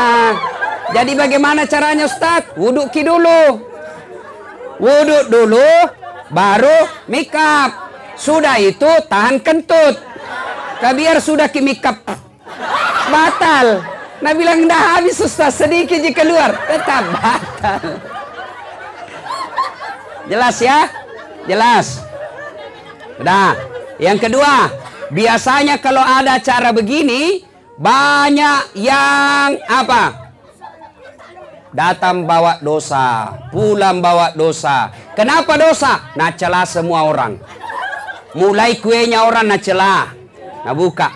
Jadi 0.89 1.11
bagaimana 1.13 1.69
caranya 1.69 2.09
Ustaz? 2.09 2.53
Wudhu 2.57 2.89
ki 2.89 3.05
dulu. 3.05 3.65
Wudhu 4.81 5.17
dulu, 5.29 5.69
baru 6.29 6.89
make. 7.09 7.33
Sudah 8.19 8.59
itu 8.59 8.89
tahan 9.07 9.39
kentut. 9.39 9.95
Kabiar 10.79 11.19
sudah 11.19 11.47
ki 11.51 11.61
make. 11.61 11.93
Batal. 13.09 13.81
Nah 14.19 14.33
bilang 14.35 14.67
dah 14.67 14.99
habis 14.99 15.17
Ustaz 15.23 15.55
sedikit 15.59 15.97
jika 15.99 16.23
keluar 16.23 16.51
tetap 16.67 17.03
batal. 17.15 17.83
Jelas 20.29 20.57
ya? 20.61 20.85
Jelas. 21.49 22.05
Nah, 23.19 23.57
yang 23.97 24.21
kedua, 24.21 24.69
biasanya 25.09 25.81
kalau 25.81 26.05
ada 26.05 26.37
cara 26.37 26.69
begini 26.69 27.41
banyak 27.79 28.77
yang 28.77 29.57
apa? 29.65 30.28
Datang 31.69 32.25
bawa 32.25 32.57
dosa, 32.65 33.29
pulang 33.53 34.01
bawa 34.01 34.33
dosa. 34.33 34.89
Kenapa 35.13 35.53
dosa? 35.53 36.09
Nah 36.17 36.33
celah 36.33 36.65
semua 36.65 37.05
orang. 37.05 37.37
Mulai 38.33 38.81
kuenya 38.81 39.21
orang 39.21 39.45
nak 39.45 39.61
celah. 39.61 40.09
Nah 40.65 40.73
buka. 40.73 41.13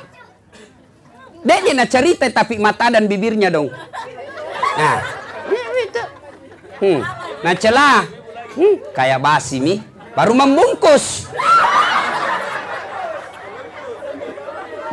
Dia 1.42 1.74
nak 1.74 1.90
cerita 1.90 2.30
tapi 2.30 2.62
mata 2.62 2.94
dan 2.94 3.10
bibirnya 3.10 3.50
dong. 3.50 3.74
Nah. 4.78 4.98
Hmm. 6.78 7.02
Nah 7.42 7.54
celah. 7.58 8.06
Hmm. 8.54 8.76
Kayak 8.94 9.20
basi 9.26 9.58
nih. 9.58 9.82
Baru 10.14 10.38
membungkus. 10.38 11.26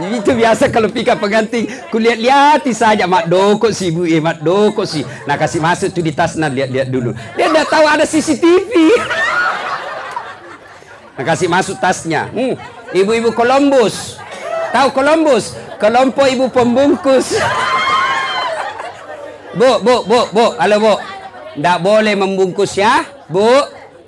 Itu 0.08 0.32
biasa 0.32 0.72
kalau 0.72 0.88
pika 0.88 1.12
pengantin. 1.20 1.68
Kulihat-lihat 1.92 2.64
saja 2.72 3.04
mak 3.04 3.28
doko 3.28 3.68
si 3.68 3.92
ibu, 3.92 4.08
eh 4.08 4.22
mak 4.22 4.40
doko 4.40 4.88
si. 4.88 5.04
Nah 5.28 5.36
kasih 5.36 5.60
masuk 5.60 5.92
tu 5.92 6.00
di 6.00 6.16
tas 6.16 6.40
nah 6.40 6.48
lihat-lihat 6.48 6.88
dulu. 6.88 7.12
Dia 7.36 7.52
dah 7.52 7.66
tahu 7.68 7.84
ada 7.84 8.04
CCTV. 8.08 8.72
Nah 11.20 11.24
kasih 11.28 11.52
masuk 11.52 11.76
tasnya. 11.76 12.32
Hmm. 12.32 12.56
Ibu-ibu 12.96 13.36
Columbus. 13.36 14.16
Tahu 14.72 14.88
Columbus? 14.96 15.52
Kelompok 15.76 16.26
ibu 16.32 16.46
pembungkus. 16.48 17.36
Bu, 19.54 19.82
bu, 19.84 19.96
bu, 20.08 20.20
bu. 20.32 20.46
Halo 20.56 20.76
bu. 20.80 20.94
Tak 21.60 21.78
boleh 21.82 22.14
membungkus 22.16 22.78
ya. 22.78 23.04
Bu. 23.28 23.46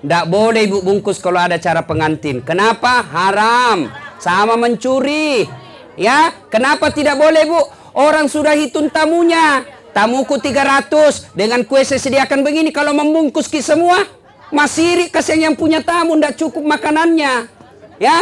Tak 0.02 0.26
boleh 0.26 0.66
ibu 0.66 0.82
bungkus 0.82 1.22
kalau 1.22 1.38
ada 1.38 1.62
cara 1.62 1.86
pengantin. 1.86 2.42
Kenapa? 2.42 3.06
Haram. 3.06 3.86
Sama 4.18 4.58
mencuri. 4.58 5.61
Ya, 5.96 6.32
kenapa 6.48 6.88
tidak 6.88 7.20
boleh 7.20 7.44
bu? 7.44 7.60
Orang 7.92 8.28
sudah 8.28 8.56
hitung 8.56 8.88
tamunya. 8.88 9.64
Tamuku 9.92 10.40
300 10.40 11.36
dengan 11.36 11.60
kue 11.68 11.84
saya 11.84 12.00
sediakan 12.00 12.40
begini. 12.40 12.72
Kalau 12.72 12.96
membungkus 12.96 13.44
ki 13.44 13.60
semua, 13.60 14.08
masih 14.48 15.12
kasih 15.12 15.36
yang 15.36 15.52
punya 15.52 15.84
tamu 15.84 16.16
tidak 16.16 16.40
cukup 16.40 16.64
makanannya. 16.64 17.44
Ya, 18.00 18.16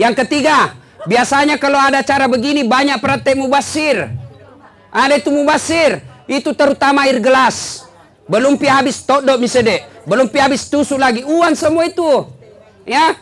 yang 0.00 0.16
ketiga, 0.16 0.72
biasanya 1.04 1.60
kalau 1.60 1.76
ada 1.76 2.00
cara 2.00 2.24
begini 2.24 2.64
banyak 2.64 2.96
praktek 3.04 3.36
mubasir. 3.36 4.08
Ada 4.88 5.20
itu 5.20 5.28
mubasir, 5.28 6.00
itu 6.24 6.56
terutama 6.56 7.04
air 7.04 7.20
gelas. 7.20 7.84
Belum 8.24 8.56
pi 8.56 8.64
habis 8.70 9.04
todok 9.04 9.36
misalnya, 9.36 9.84
belum 10.08 10.32
pi 10.32 10.40
habis 10.40 10.66
tusuk 10.72 10.96
lagi, 10.96 11.20
uang 11.20 11.52
semua 11.52 11.84
itu. 11.84 12.26
Ya, 12.88 13.12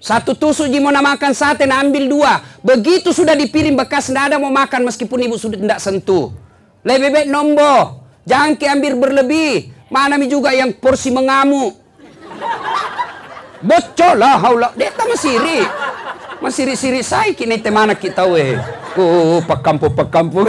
satu 0.00 0.32
tusuk 0.32 0.72
ji 0.72 0.80
mau 0.80 0.88
makan 0.88 1.36
sate, 1.36 1.68
nah 1.68 1.84
ambil 1.84 2.08
dua. 2.08 2.40
Begitu 2.64 3.12
sudah 3.12 3.36
dipiring 3.36 3.76
bekas, 3.76 4.08
tidak 4.08 4.32
ada 4.32 4.40
mau 4.40 4.48
makan 4.48 4.88
meskipun 4.88 5.28
ibu 5.28 5.36
sudah 5.36 5.60
tidak 5.60 5.76
sentuh. 5.76 6.32
Lebih 6.80 7.12
baik 7.12 7.28
nombo. 7.28 8.00
Jangan 8.24 8.56
ambil 8.56 8.96
berlebih. 8.96 9.76
Mana 9.92 10.16
mi 10.16 10.24
juga 10.24 10.56
yang 10.56 10.72
porsi 10.72 11.12
mengamuk. 11.12 11.76
Bocor 13.60 14.16
lah 14.16 14.40
haula. 14.40 14.72
Dia 14.72 14.88
tak 14.88 15.04
masiri. 15.04 15.68
Masiri-siri 16.40 17.04
saya 17.04 17.36
kini 17.36 17.60
temana 17.60 17.92
kita 17.92 18.24
weh. 18.24 18.56
Oh, 18.96 19.44
pekampu-pekampu. 19.44 20.48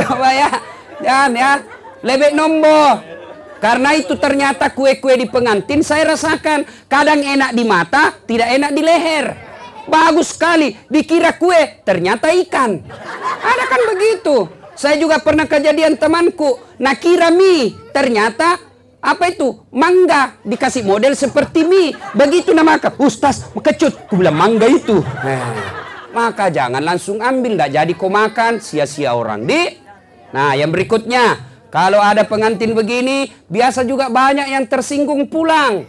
Coba 0.00 0.28
ya. 0.32 0.48
Jangan 1.04 1.32
ya. 1.36 1.52
Lebih 2.00 2.32
nombo. 2.32 3.17
Karena 3.58 3.90
itu 3.94 4.14
ternyata 4.14 4.70
kue-kue 4.70 5.18
di 5.18 5.26
pengantin 5.26 5.82
saya 5.82 6.14
rasakan 6.14 6.62
kadang 6.86 7.18
enak 7.22 7.50
di 7.54 7.64
mata, 7.66 8.14
tidak 8.26 8.54
enak 8.54 8.70
di 8.70 8.82
leher. 8.86 9.26
Bagus 9.88 10.36
sekali, 10.36 10.76
dikira 10.86 11.34
kue, 11.34 11.82
ternyata 11.82 12.30
ikan. 12.46 12.78
Ada 13.40 13.64
kan 13.66 13.80
begitu. 13.96 14.36
Saya 14.78 14.94
juga 14.94 15.18
pernah 15.18 15.48
kejadian 15.48 15.98
temanku, 15.98 16.60
nakira 16.78 17.34
mie, 17.34 17.74
ternyata 17.90 18.62
apa 18.98 19.30
itu? 19.30 19.58
Mangga 19.74 20.38
dikasih 20.46 20.86
model 20.86 21.18
seperti 21.18 21.66
mie. 21.66 21.94
Begitu 22.14 22.54
nama 22.54 22.78
Ustaz, 22.98 23.46
kecut. 23.58 24.06
Ku 24.06 24.18
bilang 24.18 24.38
mangga 24.38 24.70
itu. 24.70 25.02
Nah, 25.02 25.54
maka 26.14 26.50
jangan 26.50 26.82
langsung 26.82 27.18
ambil, 27.18 27.54
tidak 27.58 27.70
jadi 27.74 27.92
kau 27.94 28.10
makan, 28.10 28.58
sia-sia 28.62 29.14
orang. 29.14 29.46
Di. 29.46 29.78
Nah, 30.30 30.52
yang 30.58 30.74
berikutnya, 30.74 31.40
kalau 31.68 32.00
ada 32.00 32.24
pengantin 32.24 32.72
begini, 32.72 33.28
biasa 33.48 33.84
juga 33.84 34.08
banyak 34.08 34.48
yang 34.48 34.64
tersinggung 34.64 35.28
pulang. 35.28 35.84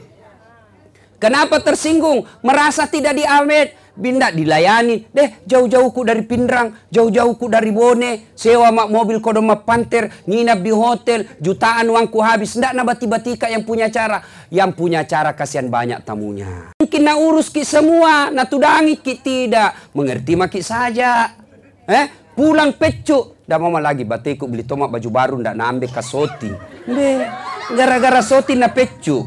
Kenapa 1.19 1.59
tersinggung? 1.59 2.23
Merasa 2.39 2.87
tidak 2.87 3.15
diambil, 3.15 3.75
bindak 3.99 4.31
dilayani. 4.31 5.03
Deh, 5.11 5.43
jauh-jauhku 5.43 6.07
dari 6.07 6.23
Pindrang, 6.23 6.71
jauh-jauhku 6.87 7.51
dari 7.51 7.75
Bone, 7.75 8.31
sewa 8.31 8.71
mak 8.71 8.87
mobil 8.87 9.19
kodoma 9.19 9.59
panter, 9.59 10.07
nginap 10.23 10.63
di 10.63 10.71
hotel, 10.71 11.27
jutaan 11.43 11.91
uangku 11.91 12.23
habis. 12.23 12.55
Ndak 12.55 12.71
nabati-batika 12.71 13.51
yang 13.51 13.67
punya 13.67 13.91
cara. 13.91 14.23
Yang 14.47 14.71
punya 14.79 15.03
cara 15.03 15.35
kasihan 15.35 15.67
banyak 15.67 16.07
tamunya. 16.07 16.71
Mungkin 16.79 17.01
nak 17.03 17.19
urus 17.19 17.51
ki 17.51 17.67
semua, 17.67 18.31
nak 18.31 18.47
tudangi 18.47 18.95
ki 18.95 19.19
tidak. 19.19 19.75
Mengerti 19.91 20.39
maki 20.39 20.63
saja. 20.63 21.35
Eh, 21.83 22.28
pulang 22.37 22.73
pecuk 22.77 23.39
Dah 23.49 23.57
mama 23.57 23.81
lagi 23.81 24.05
batiku 24.05 24.45
beli 24.45 24.61
tomat 24.61 24.93
baju 24.93 25.09
baru 25.09 25.35
ndak 25.41 25.57
nambe 25.57 25.89
kasoti. 25.89 26.53
Be, 26.85 27.25
gara-gara 27.73 28.21
soti 28.21 28.53
na 28.53 28.69
pecu. 28.69 29.25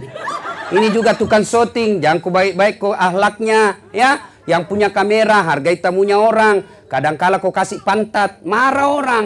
Ini 0.70 0.94
juga 0.94 1.18
tukang 1.18 1.42
soting, 1.42 1.98
jangan 1.98 2.22
ku 2.22 2.30
baik-baik 2.30 2.78
ku 2.78 2.94
ahlaknya, 2.94 3.82
ya. 3.90 4.30
Yang 4.46 4.70
punya 4.70 4.94
kamera, 4.94 5.42
hargai 5.42 5.74
tamunya 5.74 6.22
orang. 6.22 6.62
Kadang 6.86 7.18
kala 7.18 7.42
kau 7.42 7.50
kasih 7.50 7.82
pantat, 7.82 8.46
marah 8.46 8.94
orang. 8.94 9.24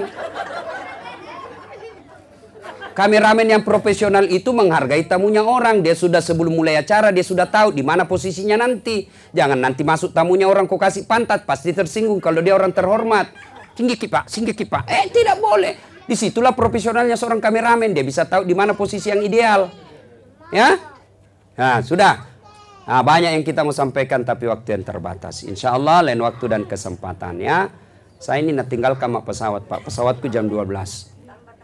Kameramen 2.97 3.53
yang 3.53 3.61
profesional 3.69 4.25
itu 4.33 4.49
menghargai 4.57 5.05
tamunya 5.05 5.45
orang. 5.45 5.85
Dia 5.85 5.93
sudah 5.93 6.25
sebelum 6.25 6.57
mulai 6.57 6.81
acara, 6.81 7.13
dia 7.13 7.21
sudah 7.21 7.45
tahu 7.45 7.77
di 7.77 7.85
mana 7.85 8.09
posisinya 8.09 8.57
nanti. 8.57 9.13
Jangan 9.37 9.61
nanti 9.61 9.85
masuk 9.85 10.17
tamunya 10.17 10.49
orang 10.49 10.65
kau 10.65 10.81
kasih 10.81 11.05
pantat, 11.05 11.45
pasti 11.45 11.77
tersinggung 11.77 12.25
kalau 12.25 12.41
dia 12.41 12.57
orang 12.57 12.73
terhormat. 12.73 13.29
Singgih 13.77 14.01
ki 14.01 14.09
pak, 14.09 14.25
singgih 14.33 14.57
ki 14.57 14.65
pak. 14.65 14.89
Eh 14.89 15.07
tidak 15.13 15.37
boleh. 15.39 15.77
Di 16.09 16.17
situlah 16.17 16.57
profesionalnya 16.57 17.15
seorang 17.15 17.39
kameramen. 17.39 17.93
Dia 17.93 18.03
bisa 18.07 18.25
tahu 18.25 18.49
di 18.49 18.57
mana 18.57 18.73
posisi 18.73 19.13
yang 19.13 19.21
ideal. 19.21 19.69
Ya, 20.49 20.79
nah 21.59 21.83
sudah. 21.83 22.37
Nah, 22.87 23.03
banyak 23.03 23.35
yang 23.35 23.43
kita 23.43 23.67
mau 23.67 23.75
sampaikan 23.75 24.23
tapi 24.23 24.47
waktu 24.47 24.79
yang 24.79 24.87
terbatas. 24.87 25.43
Insya 25.43 25.75
Allah 25.75 26.07
lain 26.07 26.23
waktu 26.23 26.47
dan 26.47 26.63
kesempatan 26.63 27.43
ya. 27.43 27.67
Saya 28.23 28.47
ini 28.47 28.55
nak 28.55 28.71
tinggalkan 28.71 29.11
mak 29.11 29.27
pesawat 29.27 29.67
pak. 29.67 29.83
Pesawatku 29.91 30.31
jam 30.31 30.47
12. 30.47 30.71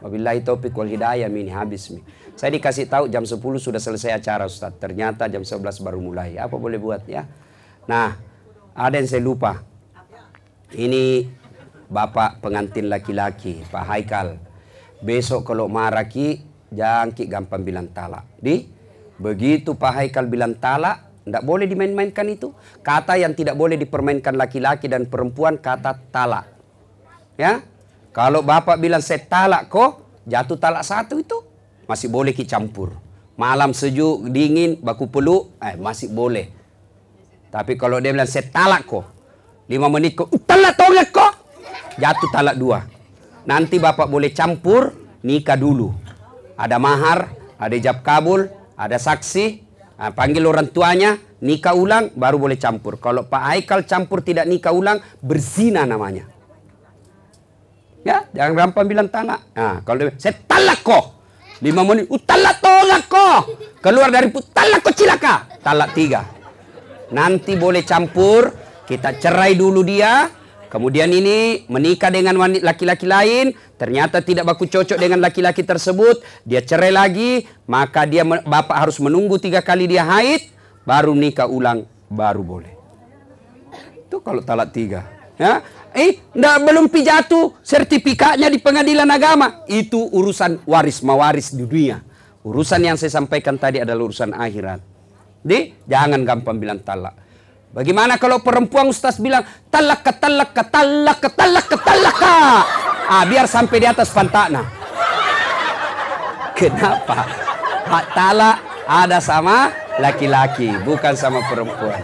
Wabillahi 0.03 0.43
taufiq 0.43 0.75
wal 0.75 0.91
hidayah 0.91 1.31
ini 1.31 1.55
habis 1.55 1.95
mi. 1.95 2.03
Saya 2.35 2.51
dikasih 2.59 2.91
tahu 2.91 3.07
jam 3.07 3.23
10 3.23 3.39
sudah 3.39 3.79
selesai 3.79 4.19
acara 4.19 4.51
Ustaz. 4.51 4.75
Ternyata 4.83 5.31
jam 5.31 5.47
11 5.47 5.79
baru 5.79 6.03
mulai. 6.03 6.35
Apa 6.43 6.59
boleh 6.59 6.83
buat 6.83 7.07
ya? 7.07 7.23
Nah, 7.87 8.19
ada 8.75 8.99
yang 8.99 9.07
saya 9.07 9.23
lupa. 9.23 9.63
Ini 10.75 11.23
Bapak 11.93 12.41
pengantin 12.41 12.89
laki-laki, 12.89 13.61
Pak 13.69 13.85
Haikal. 13.85 14.41
Besok 15.05 15.45
kalau 15.53 15.69
marah 15.69 16.09
ki, 16.09 16.41
gampang 17.29 17.61
bilang 17.61 17.93
talak. 17.93 18.25
Di? 18.41 18.65
Begitu 19.21 19.77
Pak 19.77 19.93
Haikal 20.01 20.25
bilang 20.25 20.57
talak, 20.57 21.13
tidak 21.29 21.45
boleh 21.45 21.69
dimain-mainkan 21.69 22.25
itu. 22.33 22.57
Kata 22.81 23.21
yang 23.21 23.37
tidak 23.37 23.61
boleh 23.61 23.77
dipermainkan 23.77 24.35
laki-laki 24.41 24.89
dan 24.89 25.05
perempuan 25.05 25.61
kata 25.61 26.01
talak. 26.09 26.49
Ya, 27.37 27.61
kalau 28.17 28.41
bapak 28.41 28.81
bilang 28.81 29.05
saya 29.05 29.21
talak 29.29 29.69
kok, 29.69 30.25
jatuh 30.25 30.57
talak 30.57 30.85
satu 30.89 31.21
itu 31.21 31.39
masih 31.85 32.09
boleh 32.09 32.33
ki 32.33 32.49
campur. 32.49 32.97
Malam 33.37 33.73
sejuk, 33.73 34.29
dingin, 34.33 34.81
baku 34.81 35.09
peluk, 35.09 35.57
eh 35.61 35.77
masih 35.77 36.09
boleh. 36.13 36.49
Tapi 37.53 37.77
kalau 37.77 38.01
dia 38.01 38.17
bilang 38.17 38.29
saya 38.29 38.49
talak 38.49 38.89
kok, 38.89 39.05
lima 39.69 39.89
menit 39.89 40.17
kok, 40.17 40.29
talak 40.49 40.77
tolak 40.77 41.09
kok, 41.13 41.32
jatuh 41.99 42.31
talak 42.31 42.57
dua. 42.57 42.85
Nanti 43.49 43.81
bapak 43.83 44.07
boleh 44.07 44.31
campur, 44.31 44.95
nikah 45.27 45.59
dulu. 45.59 45.91
Ada 46.55 46.79
mahar, 46.79 47.33
ada 47.59 47.75
ijab 47.75 48.07
kabul, 48.07 48.47
ada 48.79 48.97
saksi, 48.97 49.73
Nah, 50.03 50.11
panggil 50.11 50.43
orang 50.43 50.67
tuanya, 50.75 51.15
nikah 51.47 51.79
ulang, 51.79 52.11
baru 52.19 52.35
boleh 52.35 52.59
campur. 52.59 52.99
Kalau 52.99 53.23
Pak 53.23 53.43
Haikal 53.55 53.87
campur 53.87 54.19
tidak 54.19 54.51
nikah 54.51 54.75
ulang, 54.75 54.99
berzina 55.23 55.87
namanya. 55.87 56.27
Ya, 58.03 58.27
jangan 58.35 58.59
gampang 58.59 58.91
bilang 58.91 59.07
talak. 59.07 59.47
Nah, 59.55 59.79
kalau 59.87 60.11
dia, 60.11 60.19
saya 60.19 60.35
talak 60.43 60.83
kok. 60.83 61.23
Lima 61.63 61.87
menit, 61.87 62.11
uh, 62.11 62.19
talak 62.19 62.59
tolak 62.59 63.07
kok. 63.07 63.41
Keluar 63.79 64.11
dari 64.11 64.27
put, 64.35 64.51
talak 64.51 64.83
kok 64.83 64.99
cilaka. 64.99 65.47
Talak 65.63 65.95
tiga. 65.95 66.27
Nanti 67.15 67.55
boleh 67.55 67.87
campur, 67.87 68.51
kita 68.83 69.23
cerai 69.23 69.55
dulu 69.55 69.87
dia, 69.87 70.27
Kemudian 70.73 71.13
ini 71.13 71.69
menikah 71.69 72.09
dengan 72.09 72.33
laki-laki 72.49 73.05
lain, 73.05 73.53
ternyata 73.77 74.25
tidak 74.25 74.49
baku 74.49 74.65
cocok 74.65 74.97
dengan 74.97 75.21
laki-laki 75.21 75.61
tersebut, 75.61 76.25
dia 76.49 76.65
cerai 76.65 76.89
lagi, 76.89 77.45
maka 77.69 78.09
dia 78.09 78.25
bapak 78.25 78.89
harus 78.89 78.97
menunggu 78.97 79.37
tiga 79.37 79.61
kali 79.61 79.85
dia 79.85 80.01
haid, 80.01 80.49
baru 80.89 81.13
nikah 81.13 81.45
ulang, 81.45 81.85
baru 82.09 82.41
boleh. 82.41 82.73
Itu 84.01 84.25
kalau 84.25 84.41
talak 84.41 84.73
tiga. 84.73 85.05
Ya, 85.37 85.61
eh, 85.93 86.25
ndak 86.33 86.65
belum 86.65 86.89
pijatu 86.89 87.53
sertifikatnya 87.61 88.49
di 88.49 88.57
pengadilan 88.57 89.13
agama. 89.13 89.69
Itu 89.69 90.09
urusan 90.09 90.65
waris 90.65 91.05
mawaris 91.05 91.53
di 91.53 91.69
dunia. 91.69 92.01
Urusan 92.49 92.81
yang 92.81 92.97
saya 92.97 93.13
sampaikan 93.13 93.61
tadi 93.61 93.77
adalah 93.85 94.09
urusan 94.09 94.33
akhirat. 94.33 94.81
Jadi 95.45 95.85
jangan 95.85 96.25
gampang 96.25 96.57
bilang 96.57 96.81
talak. 96.81 97.22
Bagaimana 97.73 98.21
kalau 98.21 98.45
perempuan 98.45 98.85
Ustaz 98.93 99.17
bilang 99.17 99.49
talak 99.73 100.05
talak 100.21 100.53
talak 100.69 101.25
talak 101.33 101.71
talak 101.73 102.21
Ah, 103.09 103.25
biar 103.25 103.49
sampai 103.49 103.81
di 103.81 103.89
atas 103.89 104.13
pantana. 104.13 104.61
Kenapa? 106.53 107.25
Hak 107.89 108.07
talak 108.13 108.57
ada 108.85 109.19
sama 109.25 109.73
laki-laki, 109.97 110.69
bukan 110.85 111.17
sama 111.17 111.41
perempuan. 111.49 112.01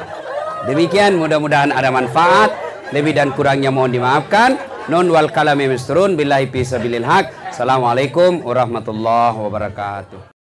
Demikian 0.65 1.21
mudah-mudahan 1.21 1.73
ada 1.73 1.93
manfaat. 1.93 2.51
Lebih 2.89 3.13
dan 3.13 3.37
kurangnya 3.37 3.69
mohon 3.69 3.93
dimaafkan. 3.93 4.57
Non 4.89 5.05
wal 5.13 5.29
kalami 5.29 5.69
misturun 5.69 6.17
billahi 6.17 6.49
fi 6.49 6.65
sabilil 6.65 7.05
haq. 7.05 7.53
Assalamualaikum 7.53 8.41
warahmatullahi 8.41 9.37
wabarakatuh. 9.37 10.38